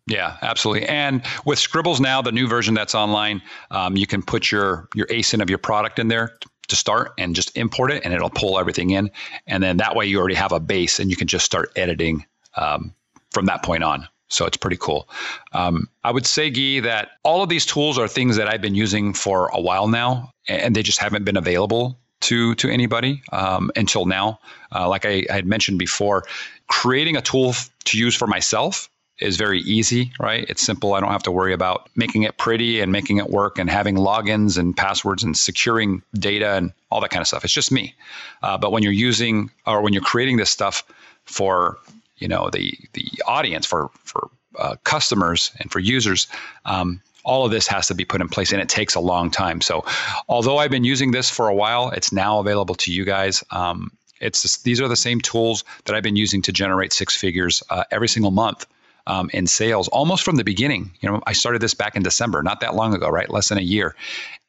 Yeah, 0.07 0.37
absolutely. 0.43 0.87
And 0.87 1.23
with 1.47 1.59
Scribbles 1.59 2.01
now, 2.01 2.21
the 2.21 2.33
new 2.33 2.47
version 2.47 2.75
that's 2.75 2.95
online, 2.95 3.41
um, 3.71 3.97
you 3.97 4.07
can 4.07 4.23
put 4.23 4.51
your 4.51 4.89
your 4.95 5.07
ASIN 5.07 5.41
of 5.41 5.49
your 5.49 5.59
product 5.59 5.99
in 5.99 6.09
there 6.09 6.37
to 6.69 6.77
start 6.77 7.13
and 7.19 7.35
just 7.35 7.57
import 7.57 7.91
it, 7.91 8.05
and 8.05 8.13
it'll 8.13 8.31
pull 8.31 8.59
everything 8.59 8.91
in. 8.91 9.11
And 9.47 9.63
then 9.63 9.79
that 9.79 9.97
way, 9.97 10.07
you 10.07 10.19
already 10.19 10.35
have 10.35 10.53
a 10.53 10.61
base, 10.61 11.01
and 11.01 11.11
you 11.11 11.17
can 11.17 11.27
just 11.27 11.47
start 11.47 11.73
editing 11.77 12.27
um, 12.57 12.95
from 13.31 13.47
that 13.47 13.63
point 13.63 13.83
on. 13.83 14.07
So 14.29 14.47
it's 14.47 14.57
pretty 14.57 14.79
cool. 14.79 15.09
Um, 15.53 15.89
I 16.03 16.11
would 16.11 16.27
say, 16.27 16.51
Guy, 16.51 16.81
that 16.81 17.11
all 17.23 17.43
of 17.43 17.49
these 17.49 17.65
tools 17.65 17.99
are 17.99 18.09
things 18.09 18.37
that 18.37 18.49
I've 18.49 18.63
been 18.63 18.75
using 18.75 19.15
for 19.15 19.49
a 19.55 19.61
while 19.61 19.89
now, 19.89 20.33
and 20.49 20.75
they 20.75 20.83
just 20.83 20.99
haven't 20.99 21.25
been 21.25 21.37
available 21.37 21.99
to 22.23 22.55
to 22.57 22.69
anybody 22.69 23.23
um, 23.33 23.71
until 23.77 24.05
now. 24.05 24.39
Uh, 24.75 24.89
like 24.89 25.07
I, 25.07 25.25
I, 25.31 25.35
had 25.35 25.47
mentioned 25.47 25.79
before, 25.79 26.25
creating 26.69 27.17
a 27.17 27.23
tool 27.23 27.51
f- 27.51 27.71
to 27.85 27.99
use 27.99 28.17
for 28.17 28.27
myself 28.27 28.89
is 29.19 29.37
very 29.37 29.61
easy, 29.61 30.13
right? 30.19 30.45
It's 30.49 30.63
simple. 30.63 30.95
I 30.95 31.01
don't 31.01 31.13
have 31.13 31.23
to 31.25 31.31
worry 31.31 31.53
about 31.53 31.89
making 31.95 32.25
it 32.25 32.37
pretty 32.37 32.81
and 32.81 32.91
making 32.91 33.19
it 33.19 33.31
work 33.31 33.59
and 33.59 33.71
having 33.71 33.97
logins 33.97 34.59
and 34.59 34.77
passwords 34.77 35.23
and 35.23 35.37
securing 35.37 36.03
data 36.15 36.55
and 36.55 36.73
all 36.91 37.01
that 37.01 37.11
kind 37.11 37.21
of 37.21 37.29
stuff. 37.29 37.45
It's 37.45 37.55
just 37.55 37.71
me. 37.71 37.95
Uh, 38.43 38.59
but 38.59 38.73
when 38.73 38.83
you're 38.83 38.93
using 38.93 39.51
or 39.67 39.83
when 39.83 39.93
you're 39.93 40.03
creating 40.03 40.37
this 40.37 40.51
stuff 40.51 40.85
for 41.25 41.79
you 42.17 42.29
know 42.29 42.51
the 42.51 42.77
the 42.93 43.07
audience 43.27 43.67
for 43.67 43.91
for 44.05 44.31
uh, 44.59 44.77
customers 44.85 45.51
and 45.61 45.71
for 45.71 45.79
users. 45.79 46.27
Um, 46.65 47.01
all 47.25 47.47
of 47.47 47.51
this 47.51 47.67
has 47.67 47.89
to 47.89 47.95
be 47.95 48.05
put 48.05 48.21
in 48.21 48.29
place 48.29 48.53
and 48.53 48.61
it 48.61 48.69
takes 48.69 48.95
a 48.95 49.01
long 49.01 49.31
time. 49.31 49.61
So, 49.63 49.85
although 50.29 50.59
I've 50.59 50.71
been 50.71 50.85
using 50.85 51.11
this 51.11 51.31
for 51.31 51.49
a 51.49 51.55
while, 51.55 51.91
it's 51.91 52.13
now 52.13 52.39
available 52.39 52.75
to 52.77 52.93
you 52.93 53.05
guys. 53.05 53.43
Um, 53.51 53.91
it's 54.21 54.43
just, 54.43 54.63
these 54.65 54.81
are 54.81 54.89
the 54.89 54.97
same 54.97 55.21
tools 55.21 55.65
that 55.87 55.97
I've 55.97 56.03
been 56.03 56.17
using 56.17 56.43
to 56.43 56.53
generate 56.53 56.93
six 56.93 57.17
figures 57.17 57.63
uh, 57.71 57.85
every 57.91 58.09
single 58.09 58.31
month 58.31 58.67
um, 59.07 59.31
in 59.33 59.47
sales 59.47 59.89
almost 59.89 60.25
from 60.25 60.37
the 60.37 60.45
beginning. 60.45 60.91
You 61.01 61.11
know, 61.11 61.23
I 61.27 61.33
started 61.33 61.61
this 61.61 61.75
back 61.75 61.97
in 61.97 62.03
December, 62.03 62.43
not 62.43 62.61
that 62.61 62.75
long 62.75 62.95
ago, 62.95 63.09
right? 63.09 63.29
Less 63.29 63.49
than 63.49 63.59
a 63.59 63.63
year. 63.63 63.95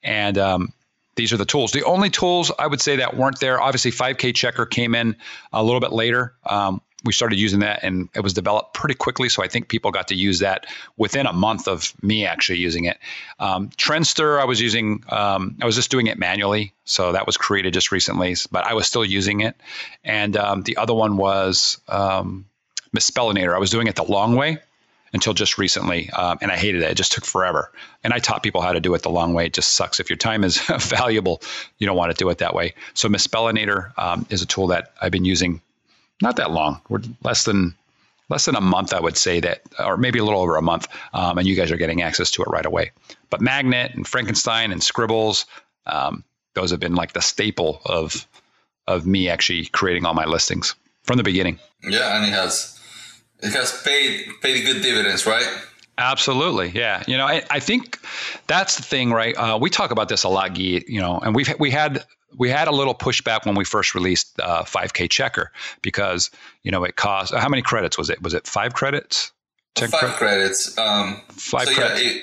And 0.03 0.37
um, 0.37 0.73
these 1.15 1.33
are 1.33 1.37
the 1.37 1.45
tools. 1.45 1.71
The 1.71 1.83
only 1.83 2.09
tools 2.09 2.51
I 2.57 2.67
would 2.67 2.81
say 2.81 2.97
that 2.97 3.17
weren't 3.17 3.39
there, 3.39 3.59
obviously, 3.61 3.91
5K 3.91 4.35
Checker 4.35 4.65
came 4.65 4.95
in 4.95 5.15
a 5.51 5.63
little 5.63 5.79
bit 5.79 5.91
later. 5.91 6.33
Um, 6.45 6.81
we 7.05 7.13
started 7.13 7.39
using 7.39 7.59
that 7.59 7.81
and 7.83 8.09
it 8.15 8.21
was 8.21 8.33
developed 8.33 8.73
pretty 8.73 8.95
quickly. 8.95 9.29
So 9.29 9.43
I 9.43 9.47
think 9.47 9.67
people 9.67 9.91
got 9.91 10.07
to 10.07 10.15
use 10.15 10.39
that 10.39 10.65
within 10.97 11.27
a 11.27 11.33
month 11.33 11.67
of 11.67 11.93
me 12.01 12.25
actually 12.25 12.57
using 12.57 12.85
it. 12.85 12.97
Um, 13.39 13.69
Trendster, 13.69 14.41
I 14.41 14.45
was 14.45 14.59
using, 14.59 15.03
um, 15.09 15.55
I 15.61 15.65
was 15.65 15.75
just 15.75 15.91
doing 15.91 16.07
it 16.07 16.17
manually. 16.17 16.73
So 16.85 17.11
that 17.11 17.27
was 17.27 17.37
created 17.37 17.73
just 17.73 17.91
recently, 17.91 18.35
but 18.51 18.65
I 18.65 18.73
was 18.73 18.87
still 18.87 19.05
using 19.05 19.41
it. 19.41 19.55
And 20.03 20.35
um, 20.35 20.63
the 20.63 20.77
other 20.77 20.95
one 20.95 21.17
was, 21.17 21.79
um, 21.87 22.45
misspellinator. 22.95 23.53
I 23.53 23.59
was 23.59 23.69
doing 23.69 23.87
it 23.87 23.95
the 23.95 24.03
long 24.03 24.35
way 24.35 24.57
until 25.13 25.33
just 25.33 25.57
recently, 25.57 26.09
um, 26.11 26.37
and 26.41 26.51
I 26.51 26.57
hated 26.57 26.81
it. 26.81 26.91
It 26.91 26.95
just 26.95 27.13
took 27.13 27.25
forever. 27.25 27.71
And 28.03 28.13
I 28.13 28.19
taught 28.19 28.43
people 28.43 28.61
how 28.61 28.73
to 28.73 28.79
do 28.79 28.93
it 28.95 29.01
the 29.01 29.09
long 29.09 29.33
way. 29.33 29.45
It 29.45 29.53
just 29.53 29.73
sucks. 29.73 29.99
If 29.99 30.09
your 30.09 30.17
time 30.17 30.43
is 30.43 30.59
valuable, 30.79 31.41
you 31.77 31.87
don't 31.87 31.95
want 31.95 32.11
to 32.11 32.17
do 32.17 32.29
it 32.29 32.39
that 32.39 32.53
way. 32.53 32.73
So 32.93 33.07
Misspellinator 33.07 33.97
um, 33.97 34.25
is 34.29 34.41
a 34.41 34.45
tool 34.45 34.67
that 34.67 34.93
I've 35.01 35.11
been 35.11 35.25
using 35.25 35.61
not 36.21 36.37
that 36.37 36.51
long. 36.51 36.81
We're 36.89 37.01
less 37.23 37.45
than 37.45 37.75
less 38.29 38.45
than 38.45 38.55
a 38.55 38.61
month, 38.61 38.93
I 38.93 38.99
would 38.99 39.17
say 39.17 39.39
that, 39.41 39.61
or 39.79 39.97
maybe 39.97 40.17
a 40.19 40.23
little 40.23 40.41
over 40.41 40.55
a 40.55 40.61
month, 40.61 40.87
um, 41.13 41.37
and 41.37 41.47
you 41.47 41.55
guys 41.55 41.71
are 41.71 41.77
getting 41.77 42.01
access 42.01 42.31
to 42.31 42.41
it 42.41 42.47
right 42.47 42.65
away. 42.65 42.91
But 43.29 43.39
Magnet 43.39 43.93
and 43.93 44.07
Frankenstein 44.07 44.71
and 44.71 44.81
Scribbles, 44.81 45.45
um, 45.85 46.23
those 46.55 46.71
have 46.71 46.79
been 46.79 46.95
like 46.95 47.13
the 47.13 47.21
staple 47.21 47.81
of 47.85 48.27
of 48.87 49.05
me 49.05 49.29
actually 49.29 49.65
creating 49.65 50.05
all 50.05 50.13
my 50.13 50.25
listings 50.25 50.75
from 51.03 51.17
the 51.17 51.23
beginning. 51.23 51.59
Yeah, 51.83 52.17
and 52.17 52.25
it 52.25 52.33
has 52.33 52.74
it 53.45 53.53
has 53.53 53.81
paid 53.83 54.27
paid 54.41 54.65
good 54.65 54.81
dividends, 54.81 55.25
right? 55.25 55.47
Absolutely, 55.97 56.69
yeah. 56.69 57.03
You 57.07 57.17
know, 57.17 57.25
I, 57.25 57.43
I 57.49 57.59
think 57.59 57.99
that's 58.47 58.75
the 58.75 58.83
thing, 58.83 59.11
right? 59.11 59.35
Uh, 59.37 59.57
we 59.61 59.69
talk 59.69 59.91
about 59.91 60.09
this 60.09 60.23
a 60.23 60.29
lot, 60.29 60.53
Guy. 60.55 60.83
You 60.87 60.99
know, 60.99 61.19
and 61.19 61.35
we've 61.35 61.53
we 61.59 61.71
had 61.71 62.03
we 62.37 62.49
had 62.49 62.67
a 62.67 62.71
little 62.71 62.95
pushback 62.95 63.45
when 63.45 63.55
we 63.55 63.63
first 63.63 63.95
released 63.95 64.37
uh, 64.41 64.63
5K 64.63 65.09
Checker 65.09 65.51
because 65.81 66.31
you 66.63 66.71
know 66.71 66.83
it 66.83 66.95
cost 66.95 67.33
how 67.33 67.47
many 67.47 67.61
credits 67.61 67.97
was 67.97 68.09
it? 68.09 68.21
Was 68.21 68.33
it 68.33 68.47
five 68.47 68.73
credits? 68.73 69.31
Ten 69.75 69.89
five 69.89 70.09
cre- 70.11 70.17
credits. 70.17 70.77
Um, 70.77 71.21
five 71.29 71.67
so 71.67 71.73
credits. 71.73 72.03
Yeah, 72.03 72.09
it, 72.09 72.21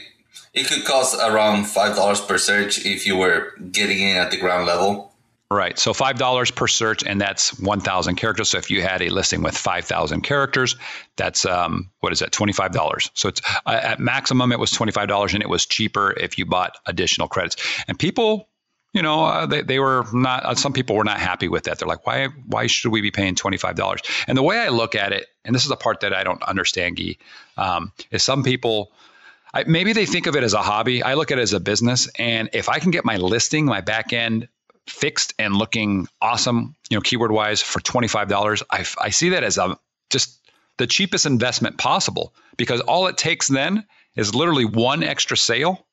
it 0.54 0.66
could 0.66 0.84
cost 0.84 1.18
around 1.18 1.64
five 1.64 1.96
dollars 1.96 2.20
per 2.20 2.38
search 2.38 2.84
if 2.84 3.06
you 3.06 3.16
were 3.16 3.52
getting 3.70 4.00
in 4.00 4.16
at 4.16 4.30
the 4.30 4.36
ground 4.36 4.66
level. 4.66 5.11
Right. 5.52 5.78
So 5.78 5.92
five 5.92 6.18
dollars 6.18 6.50
per 6.50 6.66
search, 6.66 7.04
and 7.04 7.20
that's 7.20 7.60
one 7.60 7.80
thousand 7.80 8.16
characters. 8.16 8.48
So 8.48 8.56
if 8.56 8.70
you 8.70 8.80
had 8.80 9.02
a 9.02 9.10
listing 9.10 9.42
with 9.42 9.54
five 9.54 9.84
thousand 9.84 10.22
characters, 10.22 10.76
that's 11.16 11.44
um, 11.44 11.90
what 12.00 12.10
is 12.10 12.20
that? 12.20 12.32
Twenty 12.32 12.54
five 12.54 12.72
dollars. 12.72 13.10
So 13.12 13.28
it's 13.28 13.42
uh, 13.66 13.78
at 13.82 14.00
maximum 14.00 14.50
it 14.50 14.58
was 14.58 14.70
twenty 14.70 14.92
five 14.92 15.08
dollars, 15.08 15.34
and 15.34 15.42
it 15.42 15.50
was 15.50 15.66
cheaper 15.66 16.12
if 16.12 16.38
you 16.38 16.46
bought 16.46 16.78
additional 16.86 17.28
credits. 17.28 17.56
And 17.86 17.98
people, 17.98 18.48
you 18.94 19.02
know, 19.02 19.26
uh, 19.26 19.44
they 19.44 19.60
they 19.60 19.78
were 19.78 20.06
not. 20.14 20.42
Uh, 20.44 20.54
some 20.54 20.72
people 20.72 20.96
were 20.96 21.04
not 21.04 21.20
happy 21.20 21.48
with 21.48 21.64
that. 21.64 21.78
They're 21.78 21.88
like, 21.88 22.06
why 22.06 22.28
why 22.46 22.66
should 22.66 22.90
we 22.90 23.02
be 23.02 23.10
paying 23.10 23.34
twenty 23.34 23.58
five 23.58 23.76
dollars? 23.76 24.00
And 24.26 24.38
the 24.38 24.42
way 24.42 24.58
I 24.58 24.68
look 24.68 24.94
at 24.94 25.12
it, 25.12 25.26
and 25.44 25.54
this 25.54 25.64
is 25.64 25.68
the 25.68 25.76
part 25.76 26.00
that 26.00 26.14
I 26.14 26.24
don't 26.24 26.42
understand, 26.44 26.96
Guy, 26.96 27.18
um, 27.58 27.92
is 28.10 28.24
some 28.24 28.42
people. 28.42 28.90
I, 29.54 29.64
maybe 29.64 29.92
they 29.92 30.06
think 30.06 30.26
of 30.26 30.34
it 30.34 30.44
as 30.44 30.54
a 30.54 30.62
hobby. 30.62 31.02
I 31.02 31.12
look 31.12 31.30
at 31.30 31.38
it 31.38 31.42
as 31.42 31.52
a 31.52 31.60
business, 31.60 32.08
and 32.18 32.48
if 32.54 32.70
I 32.70 32.78
can 32.78 32.90
get 32.90 33.04
my 33.04 33.18
listing, 33.18 33.66
my 33.66 33.82
back 33.82 34.14
end 34.14 34.48
fixed 34.88 35.34
and 35.38 35.56
looking 35.56 36.08
awesome, 36.20 36.74
you 36.90 36.96
know, 36.96 37.00
keyword 37.00 37.32
wise 37.32 37.62
for 37.62 37.80
$25, 37.80 38.62
I, 38.70 38.84
I 39.00 39.10
see 39.10 39.30
that 39.30 39.44
as 39.44 39.58
a 39.58 39.78
just 40.10 40.40
the 40.78 40.86
cheapest 40.86 41.26
investment 41.26 41.78
possible 41.78 42.34
because 42.56 42.80
all 42.80 43.06
it 43.06 43.16
takes 43.16 43.48
then 43.48 43.86
is 44.16 44.34
literally 44.34 44.64
one 44.64 45.02
extra 45.02 45.36
sale 45.36 45.86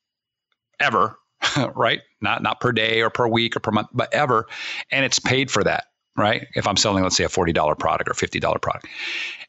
ever, 0.79 1.17
right? 1.75 2.01
Not 2.21 2.41
not 2.43 2.59
per 2.59 2.71
day 2.71 3.01
or 3.01 3.09
per 3.09 3.27
week 3.27 3.55
or 3.55 3.59
per 3.59 3.71
month, 3.71 3.89
but 3.93 4.13
ever, 4.13 4.47
and 4.91 5.05
it's 5.05 5.19
paid 5.19 5.49
for 5.51 5.63
that, 5.63 5.85
right? 6.17 6.47
If 6.55 6.67
I'm 6.67 6.77
selling, 6.77 7.03
let's 7.03 7.15
say, 7.15 7.23
a 7.23 7.29
forty 7.29 7.53
dollar 7.53 7.75
product 7.75 8.09
or 8.09 8.13
fifty 8.13 8.39
dollar 8.39 8.59
product, 8.59 8.87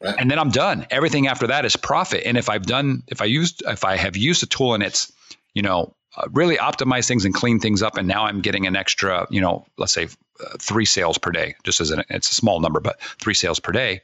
right. 0.03 0.15
and 0.19 0.31
then 0.31 0.39
I'm 0.39 0.51
done. 0.51 0.87
Everything 0.91 1.27
after 1.27 1.47
that 1.49 1.65
is 1.65 1.77
profit. 1.77 2.23
And 2.25 2.37
if 2.37 2.49
I've 2.49 2.67
done, 2.67 3.03
if 3.09 3.21
I 3.21 3.25
used, 3.25 3.63
if 3.67 3.85
I 3.85 3.97
have 3.97 4.17
used 4.17 4.43
a 4.43 4.47
tool 4.47 4.75
and 4.75 4.83
it's, 4.83 5.13
you 5.55 5.63
know, 5.63 5.95
uh, 6.17 6.27
really 6.33 6.57
optimize 6.57 7.07
things 7.07 7.25
and 7.25 7.35
clean 7.35 7.61
things 7.61 7.83
up. 7.83 7.97
And 7.97 8.09
now 8.09 8.25
I'm 8.25 8.41
getting 8.41 8.67
an 8.67 8.77
extra, 8.77 9.27
you 9.31 9.41
know, 9.41 9.67
let's 9.79 9.93
say 9.93 10.09
uh, 10.45 10.57
three 10.59 10.85
sales 10.85 11.19
per 11.19 11.31
day, 11.31 11.55
just 11.63 11.81
as 11.81 11.91
an, 11.91 12.03
it's 12.11 12.31
a 12.31 12.35
small 12.35 12.61
number, 12.61 12.81
but 12.81 13.01
three 13.21 13.35
sales 13.35 13.61
per 13.61 13.73
day, 13.73 14.03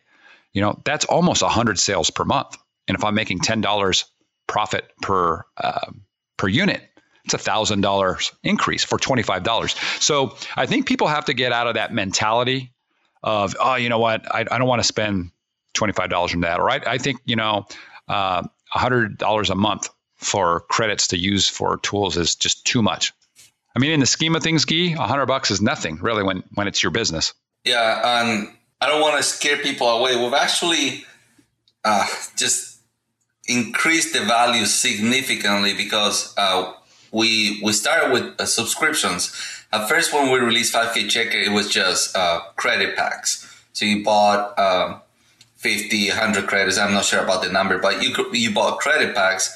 you 0.52 0.60
know, 0.60 0.80
that's 0.84 1.04
almost 1.04 1.42
a 1.42 1.48
hundred 1.48 1.78
sales 1.78 2.10
per 2.10 2.24
month. 2.24 2.56
And 2.88 2.96
if 2.96 3.04
I'm 3.04 3.14
making 3.14 3.40
$10 3.40 4.04
profit 4.46 4.90
per, 5.02 5.44
uh, 5.56 5.90
per 6.36 6.48
unit, 6.48 6.82
it's 7.24 7.34
a 7.34 7.38
thousand 7.38 7.80
dollars 7.80 8.32
increase 8.44 8.84
for 8.84 8.98
$25. 8.98 10.00
So 10.00 10.36
I 10.54 10.66
think 10.66 10.86
people 10.86 11.08
have 11.08 11.24
to 11.24 11.34
get 11.34 11.52
out 11.52 11.66
of 11.66 11.74
that 11.74 11.92
mentality 11.92 12.72
of, 13.24 13.56
oh, 13.58 13.74
you 13.74 13.88
know 13.88 13.98
what? 13.98 14.32
I, 14.32 14.40
I 14.48 14.58
don't 14.58 14.68
want 14.68 14.80
to 14.80 14.86
spend 14.86 15.32
$25 15.76 16.34
on 16.34 16.40
that. 16.42 16.60
Or 16.60 16.70
I, 16.70 16.80
I 16.86 16.98
think, 16.98 17.20
you 17.24 17.34
know, 17.34 17.66
uh, 18.06 18.44
$100 18.72 19.50
a 19.50 19.54
month 19.56 19.88
for 20.16 20.60
credits 20.60 21.08
to 21.08 21.18
use 21.18 21.48
for 21.48 21.78
tools 21.78 22.16
is 22.16 22.34
just 22.34 22.64
too 22.64 22.82
much. 22.82 23.12
I 23.76 23.78
mean, 23.78 23.92
in 23.92 24.00
the 24.00 24.06
scheme 24.06 24.34
of 24.34 24.42
things, 24.42 24.64
Guy, 24.64 24.94
a 24.98 25.06
hundred 25.06 25.26
bucks 25.26 25.50
is 25.50 25.60
nothing 25.60 25.96
really 25.96 26.22
when 26.22 26.42
when 26.54 26.66
it's 26.66 26.82
your 26.82 26.90
business. 26.90 27.34
Yeah, 27.64 28.20
and 28.20 28.48
I 28.80 28.86
don't 28.86 29.02
want 29.02 29.18
to 29.18 29.22
scare 29.22 29.58
people 29.58 29.88
away. 29.88 30.16
We've 30.16 30.32
actually 30.32 31.04
uh, 31.84 32.06
just 32.36 32.78
increased 33.46 34.14
the 34.14 34.20
value 34.20 34.64
significantly 34.64 35.74
because 35.74 36.32
uh, 36.38 36.72
we 37.12 37.60
we 37.62 37.72
started 37.72 38.12
with 38.12 38.40
uh, 38.40 38.46
subscriptions. 38.46 39.34
At 39.72 39.88
first, 39.88 40.12
when 40.12 40.30
we 40.30 40.38
released 40.38 40.74
5K 40.74 41.10
Checker, 41.10 41.38
it 41.38 41.52
was 41.52 41.68
just 41.68 42.16
uh, 42.16 42.40
credit 42.56 42.96
packs. 42.96 43.42
So 43.72 43.84
you 43.84 44.02
bought 44.04 44.58
um, 44.58 45.02
50, 45.56 46.08
100 46.08 46.46
credits. 46.46 46.78
I'm 46.78 46.94
not 46.94 47.04
sure 47.04 47.22
about 47.22 47.42
the 47.42 47.50
number, 47.50 47.78
but 47.78 48.02
you 48.02 48.14
you 48.32 48.54
bought 48.54 48.78
credit 48.78 49.14
packs 49.14 49.52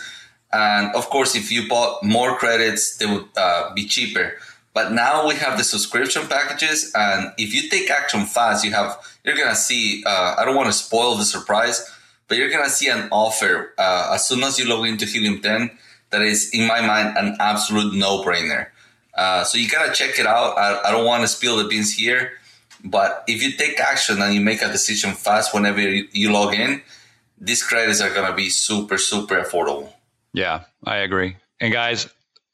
and 0.53 0.95
of 0.95 1.09
course, 1.11 1.35
if 1.35 1.51
you 1.53 1.69
bought 1.69 2.03
more 2.03 2.37
credits, 2.37 2.97
they 2.97 3.07
would 3.07 3.27
uh, 3.37 3.73
be 3.75 3.87
cheaper. 3.87 4.35
But 4.73 4.93
now 4.93 5.27
we 5.27 5.35
have 5.35 5.59
the 5.59 5.65
subscription 5.65 6.27
packages, 6.29 6.93
and 6.95 7.33
if 7.39 7.53
you 7.55 7.69
take 7.69 7.91
action 7.91 8.25
fast, 8.25 8.65
you 8.65 8.73
have 8.73 8.99
you're 9.25 9.37
gonna 9.37 9.55
see. 9.55 10.03
Uh, 10.07 10.35
I 10.39 10.45
don't 10.45 10.57
want 10.57 10.69
to 10.69 10.73
spoil 10.73 11.17
the 11.17 11.25
surprise, 11.25 11.91
but 12.29 12.39
you're 12.39 12.51
gonna 12.51 12.71
see 12.71 12.89
an 12.89 13.09
offer 13.11 13.75
uh, 13.79 14.13
as 14.15 14.27
soon 14.27 14.45
as 14.45 14.59
you 14.59 14.69
log 14.69 14.87
into 14.87 15.07
Helium 15.07 15.41
10 15.41 15.71
that 16.11 16.23
is, 16.23 16.51
in 16.51 16.67
my 16.67 16.81
mind, 16.81 17.17
an 17.17 17.37
absolute 17.41 17.95
no-brainer. 17.95 18.67
Uh, 19.15 19.45
so 19.45 19.59
you 19.59 19.69
gotta 19.69 19.93
check 19.93 20.19
it 20.19 20.27
out. 20.27 20.57
I, 20.57 20.89
I 20.89 20.91
don't 20.93 21.05
want 21.05 21.23
to 21.23 21.29
spill 21.29 21.57
the 21.57 21.65
beans 21.65 21.95
here, 21.95 22.33
but 22.85 23.25
if 23.27 23.43
you 23.43 23.53
take 23.53 23.81
action 23.81 24.23
and 24.23 24.35
you 24.35 24.41
make 24.41 24.63
a 24.63 24.69
decision 24.69 25.13
fast 25.13 25.53
whenever 25.53 25.81
you, 25.81 26.09
you 26.13 26.33
log 26.33 26.55
in, 26.55 26.83
these 27.41 27.63
credits 27.63 28.01
are 28.01 28.13
gonna 28.15 28.35
be 28.35 28.51
super 28.51 28.99
super 28.99 29.43
affordable. 29.43 29.93
Yeah, 30.33 30.65
I 30.85 30.97
agree. 30.99 31.37
And 31.61 31.73
guys, 31.73 32.09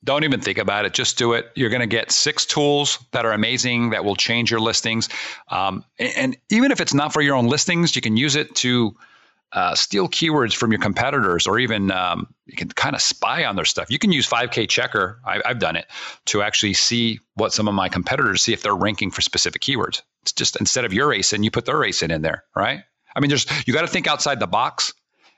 don't 0.05 0.25
even 0.25 0.41
think 0.41 0.59
about 0.59 0.85
it. 0.85 0.95
Just 0.95 1.19
do 1.19 1.33
it. 1.33 1.51
You're 1.55 1.71
going 1.71 1.81
to 1.81 1.87
get 1.87 2.11
six 2.12 2.47
tools 2.47 2.99
that 3.11 3.27
are 3.27 3.33
amazing 3.33 3.91
that 3.91 4.05
will 4.05 4.17
change 4.17 4.51
your 4.51 4.61
listings. 4.61 5.09
Um, 5.49 5.85
and, 5.99 6.37
even 6.51 6.71
if 6.71 6.81
it's 6.81 6.95
not 6.95 7.12
for 7.12 7.21
your 7.21 7.35
own 7.35 7.47
listings, 7.47 7.97
you 7.97 8.03
can 8.03 8.17
use 8.17 8.37
it 8.37 8.55
to 8.57 8.97
uh, 9.53 9.75
steal 9.75 10.09
keywords 10.09 10.55
from 10.55 10.71
your 10.71 10.81
competitors, 10.81 11.47
or 11.47 11.59
even 11.59 11.91
um, 11.91 12.29
you 12.47 12.57
can 12.57 12.69
kind 12.69 12.95
of 12.95 13.03
spy 13.03 13.45
on 13.45 13.57
their 13.57 13.65
stuff. 13.65 13.91
You 13.91 13.99
can 13.99 14.12
use 14.12 14.29
5K 14.29 14.69
Checker. 14.69 15.21
I, 15.25 15.41
I've 15.45 15.59
done 15.59 15.77
it 15.77 15.87
to 16.27 16.43
actually 16.43 16.75
see 16.75 17.21
what 17.35 17.53
some 17.53 17.67
of 17.67 17.75
my 17.75 17.89
competitors 17.89 18.43
see 18.43 18.53
if 18.53 18.62
they're 18.62 18.77
ranking 18.77 19.11
for 19.11 19.23
specific 19.23 19.62
keywords. 19.62 20.03
It's 20.23 20.33
just 20.33 20.57
instead 20.57 20.85
of 20.85 20.93
your 20.93 21.09
ASIN, 21.09 21.43
you 21.43 21.51
put 21.51 21.65
their 21.65 21.77
ASIN 21.77 22.12
in 22.12 22.23
there, 22.23 22.45
right? 22.55 22.83
I 23.15 23.21
mean, 23.21 23.29
there's 23.29 23.47
you 23.67 23.73
got 23.73 23.81
to 23.83 23.89
think 23.89 24.07
outside 24.07 24.41
the 24.41 24.47
box 24.47 24.93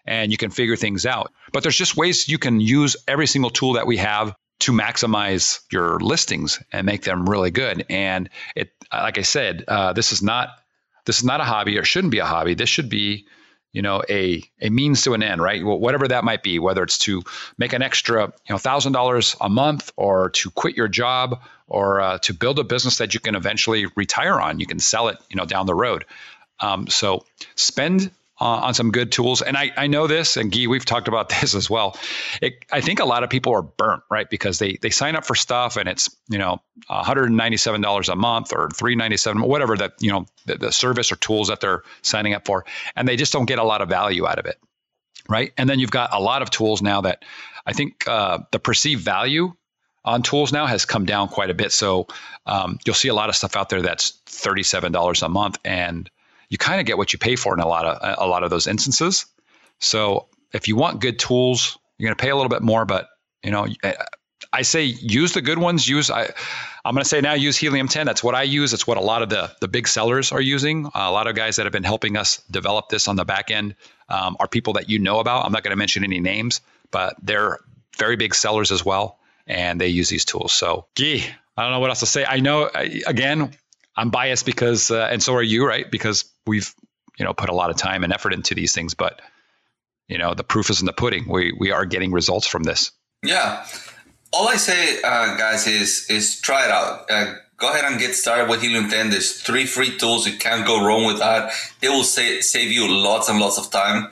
and 0.08 0.32
you 0.32 0.38
can 0.38 0.50
figure 0.50 0.76
things 0.76 1.06
out. 1.06 1.32
But 1.52 1.62
there's 1.62 1.76
just 1.76 1.96
ways 1.96 2.28
you 2.28 2.38
can 2.38 2.60
use 2.60 2.96
every 3.06 3.26
single 3.26 3.50
tool 3.50 3.74
that 3.74 3.86
we 3.86 3.98
have 3.98 4.34
to 4.60 4.72
maximize 4.72 5.60
your 5.70 6.00
listings 6.00 6.60
and 6.72 6.84
make 6.84 7.04
them 7.04 7.28
really 7.28 7.50
good. 7.50 7.84
And 7.88 8.28
it, 8.56 8.72
like 8.92 9.18
I 9.18 9.22
said, 9.22 9.64
uh, 9.68 9.92
this 9.92 10.12
is 10.12 10.22
not 10.22 10.48
this 11.04 11.18
is 11.18 11.24
not 11.24 11.40
a 11.40 11.44
hobby 11.44 11.78
or 11.78 11.84
shouldn't 11.84 12.10
be 12.10 12.18
a 12.18 12.26
hobby. 12.26 12.54
This 12.54 12.68
should 12.68 12.88
be 12.88 13.26
you 13.72 13.82
know 13.82 14.02
a 14.08 14.42
a 14.60 14.70
means 14.70 15.02
to 15.02 15.14
an 15.14 15.22
end 15.22 15.42
right 15.42 15.64
well, 15.64 15.78
whatever 15.78 16.08
that 16.08 16.24
might 16.24 16.42
be 16.42 16.58
whether 16.58 16.82
it's 16.82 16.98
to 16.98 17.22
make 17.58 17.74
an 17.74 17.82
extra 17.82 18.24
you 18.24 18.54
know 18.54 18.58
thousand 18.58 18.92
dollars 18.92 19.36
a 19.40 19.48
month 19.48 19.92
or 19.96 20.30
to 20.30 20.50
quit 20.50 20.74
your 20.74 20.88
job 20.88 21.40
or 21.66 22.00
uh, 22.00 22.18
to 22.18 22.32
build 22.32 22.58
a 22.58 22.64
business 22.64 22.96
that 22.96 23.12
you 23.12 23.20
can 23.20 23.34
eventually 23.34 23.84
retire 23.94 24.40
on 24.40 24.58
you 24.58 24.66
can 24.66 24.78
sell 24.78 25.08
it 25.08 25.18
you 25.28 25.36
know 25.36 25.44
down 25.44 25.66
the 25.66 25.74
road 25.74 26.06
um, 26.60 26.86
so 26.86 27.24
spend 27.56 28.10
uh, 28.40 28.44
on 28.44 28.74
some 28.74 28.90
good 28.90 29.10
tools. 29.10 29.42
And 29.42 29.56
I, 29.56 29.72
I 29.76 29.86
know 29.86 30.06
this, 30.06 30.36
and 30.36 30.52
Guy, 30.52 30.66
we've 30.66 30.84
talked 30.84 31.08
about 31.08 31.28
this 31.40 31.54
as 31.54 31.68
well. 31.68 31.96
It, 32.40 32.64
I 32.70 32.80
think 32.80 33.00
a 33.00 33.04
lot 33.04 33.24
of 33.24 33.30
people 33.30 33.52
are 33.52 33.62
burnt, 33.62 34.02
right? 34.10 34.28
Because 34.28 34.58
they 34.58 34.78
they 34.80 34.90
sign 34.90 35.16
up 35.16 35.24
for 35.24 35.34
stuff 35.34 35.76
and 35.76 35.88
it's 35.88 36.14
you 36.28 36.38
know 36.38 36.60
$197 36.90 38.08
a 38.12 38.16
month 38.16 38.52
or 38.52 38.70
397, 38.70 39.42
whatever 39.42 39.76
that 39.76 39.94
you 40.00 40.10
know 40.10 40.26
the, 40.46 40.56
the 40.56 40.72
service 40.72 41.12
or 41.12 41.16
tools 41.16 41.48
that 41.48 41.60
they're 41.60 41.82
signing 42.02 42.34
up 42.34 42.46
for, 42.46 42.64
and 42.96 43.08
they 43.08 43.16
just 43.16 43.32
don't 43.32 43.46
get 43.46 43.58
a 43.58 43.64
lot 43.64 43.82
of 43.82 43.88
value 43.88 44.26
out 44.26 44.38
of 44.38 44.46
it, 44.46 44.58
right? 45.28 45.52
And 45.56 45.68
then 45.68 45.78
you've 45.78 45.90
got 45.90 46.14
a 46.14 46.20
lot 46.20 46.42
of 46.42 46.50
tools 46.50 46.82
now 46.82 47.00
that 47.02 47.24
I 47.66 47.72
think 47.72 48.06
uh, 48.06 48.38
the 48.50 48.58
perceived 48.58 49.02
value 49.02 49.54
on 50.04 50.22
tools 50.22 50.52
now 50.52 50.66
has 50.66 50.86
come 50.86 51.04
down 51.04 51.28
quite 51.28 51.50
a 51.50 51.54
bit. 51.54 51.70
So 51.70 52.06
um, 52.46 52.78
you'll 52.86 52.94
see 52.94 53.08
a 53.08 53.14
lot 53.14 53.28
of 53.28 53.36
stuff 53.36 53.56
out 53.56 53.68
there 53.68 53.82
that's 53.82 54.12
$37 54.26 55.22
a 55.22 55.28
month 55.28 55.58
and 55.64 56.08
you 56.48 56.58
kind 56.58 56.80
of 56.80 56.86
get 56.86 56.98
what 56.98 57.12
you 57.12 57.18
pay 57.18 57.36
for 57.36 57.54
in 57.54 57.60
a 57.60 57.68
lot 57.68 57.84
of 57.84 58.18
a 58.18 58.26
lot 58.26 58.42
of 58.42 58.50
those 58.50 58.66
instances. 58.66 59.26
So 59.78 60.28
if 60.52 60.68
you 60.68 60.76
want 60.76 61.00
good 61.00 61.18
tools, 61.18 61.78
you're 61.98 62.08
going 62.08 62.16
to 62.16 62.22
pay 62.22 62.30
a 62.30 62.36
little 62.36 62.50
bit 62.50 62.62
more, 62.62 62.84
but 62.84 63.08
you 63.42 63.50
know, 63.50 63.66
I 64.52 64.62
say 64.62 64.84
use 64.84 65.32
the 65.32 65.42
good 65.42 65.58
ones. 65.58 65.86
Use 65.86 66.10
I, 66.10 66.30
I'm 66.84 66.94
going 66.94 67.02
to 67.02 67.08
say 67.08 67.20
now 67.20 67.34
use 67.34 67.56
Helium 67.56 67.88
10. 67.88 68.06
That's 68.06 68.24
what 68.24 68.34
I 68.34 68.42
use. 68.42 68.72
It's 68.72 68.86
what 68.86 68.96
a 68.96 69.02
lot 69.02 69.22
of 69.22 69.28
the 69.28 69.52
the 69.60 69.68
big 69.68 69.86
sellers 69.86 70.32
are 70.32 70.40
using. 70.40 70.86
Uh, 70.86 70.90
a 70.94 71.12
lot 71.12 71.26
of 71.26 71.34
guys 71.34 71.56
that 71.56 71.66
have 71.66 71.72
been 71.72 71.84
helping 71.84 72.16
us 72.16 72.42
develop 72.50 72.88
this 72.88 73.08
on 73.08 73.16
the 73.16 73.24
back 73.24 73.50
end 73.50 73.74
um, 74.08 74.36
are 74.40 74.48
people 74.48 74.74
that 74.74 74.88
you 74.88 74.98
know 74.98 75.20
about. 75.20 75.44
I'm 75.44 75.52
not 75.52 75.62
going 75.62 75.72
to 75.72 75.76
mention 75.76 76.02
any 76.04 76.20
names, 76.20 76.60
but 76.90 77.16
they're 77.22 77.58
very 77.98 78.16
big 78.16 78.34
sellers 78.34 78.72
as 78.72 78.84
well, 78.84 79.18
and 79.46 79.80
they 79.80 79.88
use 79.88 80.08
these 80.08 80.24
tools. 80.24 80.52
So, 80.52 80.86
gee, 80.94 81.24
I 81.56 81.62
don't 81.62 81.72
know 81.72 81.80
what 81.80 81.90
else 81.90 82.00
to 82.00 82.06
say. 82.06 82.24
I 82.24 82.40
know 82.40 82.70
again, 83.06 83.52
I'm 83.96 84.10
biased 84.10 84.46
because, 84.46 84.90
uh, 84.90 85.08
and 85.10 85.22
so 85.22 85.34
are 85.34 85.42
you, 85.42 85.66
right? 85.66 85.90
Because 85.90 86.24
we've, 86.48 86.74
you 87.18 87.24
know, 87.24 87.32
put 87.32 87.48
a 87.48 87.54
lot 87.54 87.70
of 87.70 87.76
time 87.76 88.02
and 88.02 88.12
effort 88.12 88.32
into 88.32 88.54
these 88.54 88.72
things, 88.72 88.94
but 88.94 89.20
you 90.08 90.18
know, 90.18 90.34
the 90.34 90.44
proof 90.44 90.70
is 90.70 90.80
in 90.80 90.86
the 90.86 90.92
pudding. 90.92 91.28
We 91.28 91.52
we 91.52 91.70
are 91.70 91.84
getting 91.84 92.12
results 92.12 92.46
from 92.46 92.64
this. 92.64 92.90
Yeah. 93.22 93.64
All 94.32 94.48
I 94.48 94.56
say, 94.56 95.00
uh, 95.02 95.36
guys, 95.36 95.66
is 95.66 96.06
is 96.10 96.40
try 96.40 96.64
it 96.64 96.70
out. 96.70 97.10
Uh, 97.10 97.34
go 97.58 97.70
ahead 97.70 97.84
and 97.84 98.00
get 98.00 98.14
started 98.14 98.48
with 98.48 98.62
Helium 98.62 98.88
10. 98.88 99.10
There's 99.10 99.42
three 99.42 99.66
free 99.66 99.98
tools. 99.98 100.26
You 100.26 100.38
can't 100.38 100.66
go 100.66 100.84
wrong 100.84 101.04
with 101.04 101.18
that. 101.18 101.52
They 101.80 101.88
will 101.88 102.04
save, 102.04 102.44
save 102.44 102.70
you 102.70 102.88
lots 102.88 103.28
and 103.28 103.38
lots 103.38 103.58
of 103.58 103.70
time. 103.70 104.08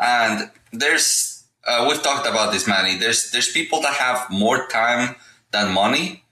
And 0.00 0.50
there's, 0.72 1.44
uh, 1.66 1.86
we've 1.88 2.02
talked 2.02 2.26
about 2.26 2.52
this, 2.52 2.66
Manny. 2.66 2.96
There's, 2.96 3.30
there's 3.30 3.50
people 3.52 3.82
that 3.82 3.94
have 3.94 4.30
more 4.30 4.66
time 4.68 5.14
than 5.52 5.72
money. 5.72 6.24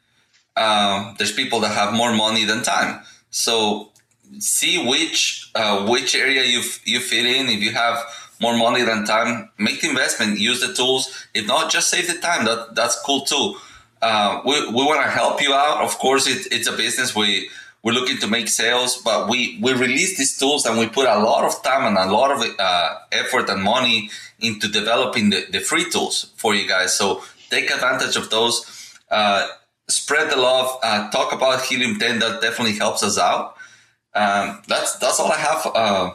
Um, 0.56 1.14
there's 1.18 1.32
people 1.32 1.60
that 1.60 1.74
have 1.74 1.92
more 1.92 2.14
money 2.14 2.44
than 2.44 2.62
time. 2.62 3.02
So 3.30 3.90
see 4.40 4.86
which, 4.86 5.50
uh, 5.54 5.86
which 5.86 6.14
area 6.14 6.44
you, 6.44 6.62
you 6.84 7.00
fit 7.00 7.26
in. 7.26 7.48
If 7.48 7.60
you 7.60 7.72
have 7.72 7.98
more 8.40 8.56
money 8.56 8.82
than 8.82 9.04
time, 9.04 9.50
make 9.58 9.80
the 9.80 9.88
investment, 9.88 10.38
use 10.38 10.60
the 10.60 10.72
tools. 10.74 11.26
If 11.34 11.46
not, 11.46 11.70
just 11.70 11.90
save 11.90 12.06
the 12.06 12.18
time. 12.18 12.44
That, 12.44 12.74
that's 12.74 13.00
cool 13.00 13.22
too. 13.22 13.56
Uh, 14.02 14.42
we, 14.44 14.66
we 14.68 14.84
want 14.84 15.02
to 15.02 15.10
help 15.10 15.40
you 15.40 15.54
out. 15.54 15.82
Of 15.82 15.98
course, 15.98 16.26
it, 16.26 16.52
it's 16.52 16.68
a 16.68 16.76
business. 16.76 17.14
We, 17.16 17.48
we're 17.82 17.92
looking 17.92 18.18
to 18.18 18.26
make 18.26 18.48
sales, 18.48 18.96
but 18.96 19.28
we, 19.28 19.58
we 19.62 19.72
release 19.72 20.16
these 20.18 20.36
tools 20.38 20.64
and 20.66 20.78
we 20.78 20.88
put 20.88 21.06
a 21.06 21.18
lot 21.18 21.44
of 21.44 21.62
time 21.62 21.86
and 21.86 21.96
a 21.96 22.12
lot 22.12 22.30
of 22.30 22.42
uh, 22.58 22.98
effort 23.12 23.48
and 23.48 23.62
money 23.62 24.10
into 24.40 24.68
developing 24.68 25.30
the, 25.30 25.46
the 25.50 25.60
free 25.60 25.88
tools 25.90 26.32
for 26.36 26.54
you 26.54 26.66
guys. 26.66 26.96
So 26.96 27.22
take 27.50 27.70
advantage 27.70 28.16
of 28.16 28.30
those. 28.30 28.94
Uh, 29.10 29.46
spread 29.88 30.30
the 30.30 30.36
love. 30.36 30.78
Uh, 30.82 31.10
talk 31.10 31.32
about 31.32 31.62
Helium 31.62 31.98
10. 31.98 32.18
That 32.18 32.40
definitely 32.40 32.76
helps 32.76 33.02
us 33.02 33.18
out. 33.18 33.53
Um, 34.14 34.62
that's 34.68 34.96
that's 34.98 35.18
all 35.20 35.30
I 35.32 35.38
have 35.38 35.72
uh, 35.74 36.14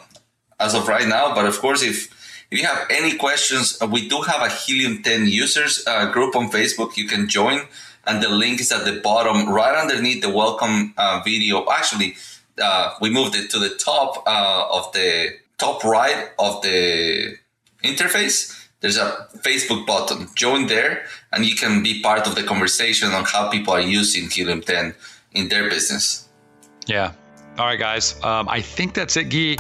as 0.60 0.74
of 0.74 0.88
right 0.88 1.08
now. 1.08 1.34
But 1.36 1.46
of 1.46 1.60
course, 1.60 1.84
if 1.84 2.10
if 2.52 2.60
you 2.60 2.66
have 2.66 2.88
any 2.90 3.16
questions, 3.16 3.78
uh, 3.82 3.88
we 3.88 4.08
do 4.08 4.22
have 4.22 4.42
a 4.42 4.50
Helium 4.50 5.04
10 5.04 5.28
users 5.28 5.84
uh, 5.86 6.12
group 6.12 6.36
on 6.36 6.50
Facebook. 6.50 6.98
You 6.98 7.06
can 7.08 7.28
join, 7.28 7.62
and 8.06 8.24
the 8.24 8.30
link 8.30 8.60
is 8.60 8.72
at 8.72 8.86
the 8.86 9.00
bottom, 9.02 9.50
right 9.50 9.76
underneath 9.76 10.22
the 10.22 10.30
welcome 10.30 10.94
uh, 10.98 11.22
video. 11.24 11.66
Actually, 11.70 12.16
uh, 12.62 12.96
we 13.02 13.10
moved 13.10 13.36
it 13.36 13.52
to 13.52 13.60
the 13.60 13.70
top 13.70 14.24
uh, 14.26 14.68
of 14.72 14.92
the 14.94 15.36
top 15.58 15.84
right 15.84 16.30
of 16.40 16.62
the 16.64 17.36
interface. 17.84 18.56
There's 18.82 18.98
a 18.98 19.28
Facebook 19.40 19.86
button. 19.86 20.28
Join 20.36 20.68
there, 20.68 21.06
and 21.32 21.46
you 21.46 21.56
can 21.56 21.84
be 21.84 22.02
part 22.02 22.26
of 22.28 22.36
the 22.36 22.44
conversation 22.44 23.12
on 23.12 23.26
how 23.26 23.50
people 23.50 23.74
are 23.74 23.82
using 23.82 24.30
Helium 24.30 24.62
10 24.62 24.96
in 25.34 25.50
their 25.50 25.70
business. 25.70 26.28
Yeah. 26.88 27.12
All 27.60 27.66
right, 27.66 27.78
guys. 27.78 28.16
Um, 28.24 28.48
I 28.48 28.62
think 28.62 28.94
that's 28.94 29.18
it, 29.18 29.26
Guy. 29.26 29.58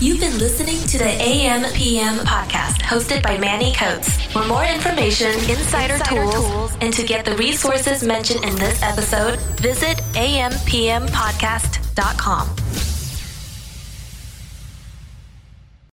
You've 0.00 0.20
been 0.20 0.38
listening 0.38 0.78
to 0.86 0.98
the 0.98 1.10
AM 1.20 1.64
PM 1.74 2.18
podcast 2.24 2.80
hosted 2.80 3.24
by 3.24 3.36
Manny 3.36 3.74
Coats. 3.74 4.22
For 4.32 4.46
more 4.46 4.64
information, 4.64 5.32
insider, 5.50 5.94
insider 5.94 6.04
tools, 6.04 6.34
tools, 6.34 6.76
and 6.80 6.94
to 6.94 7.04
get 7.04 7.24
the 7.24 7.34
resources 7.36 8.04
mentioned 8.04 8.44
in 8.44 8.54
this 8.54 8.80
episode, 8.82 9.40
visit 9.58 9.98
ampmpodcast.com. 10.14 12.89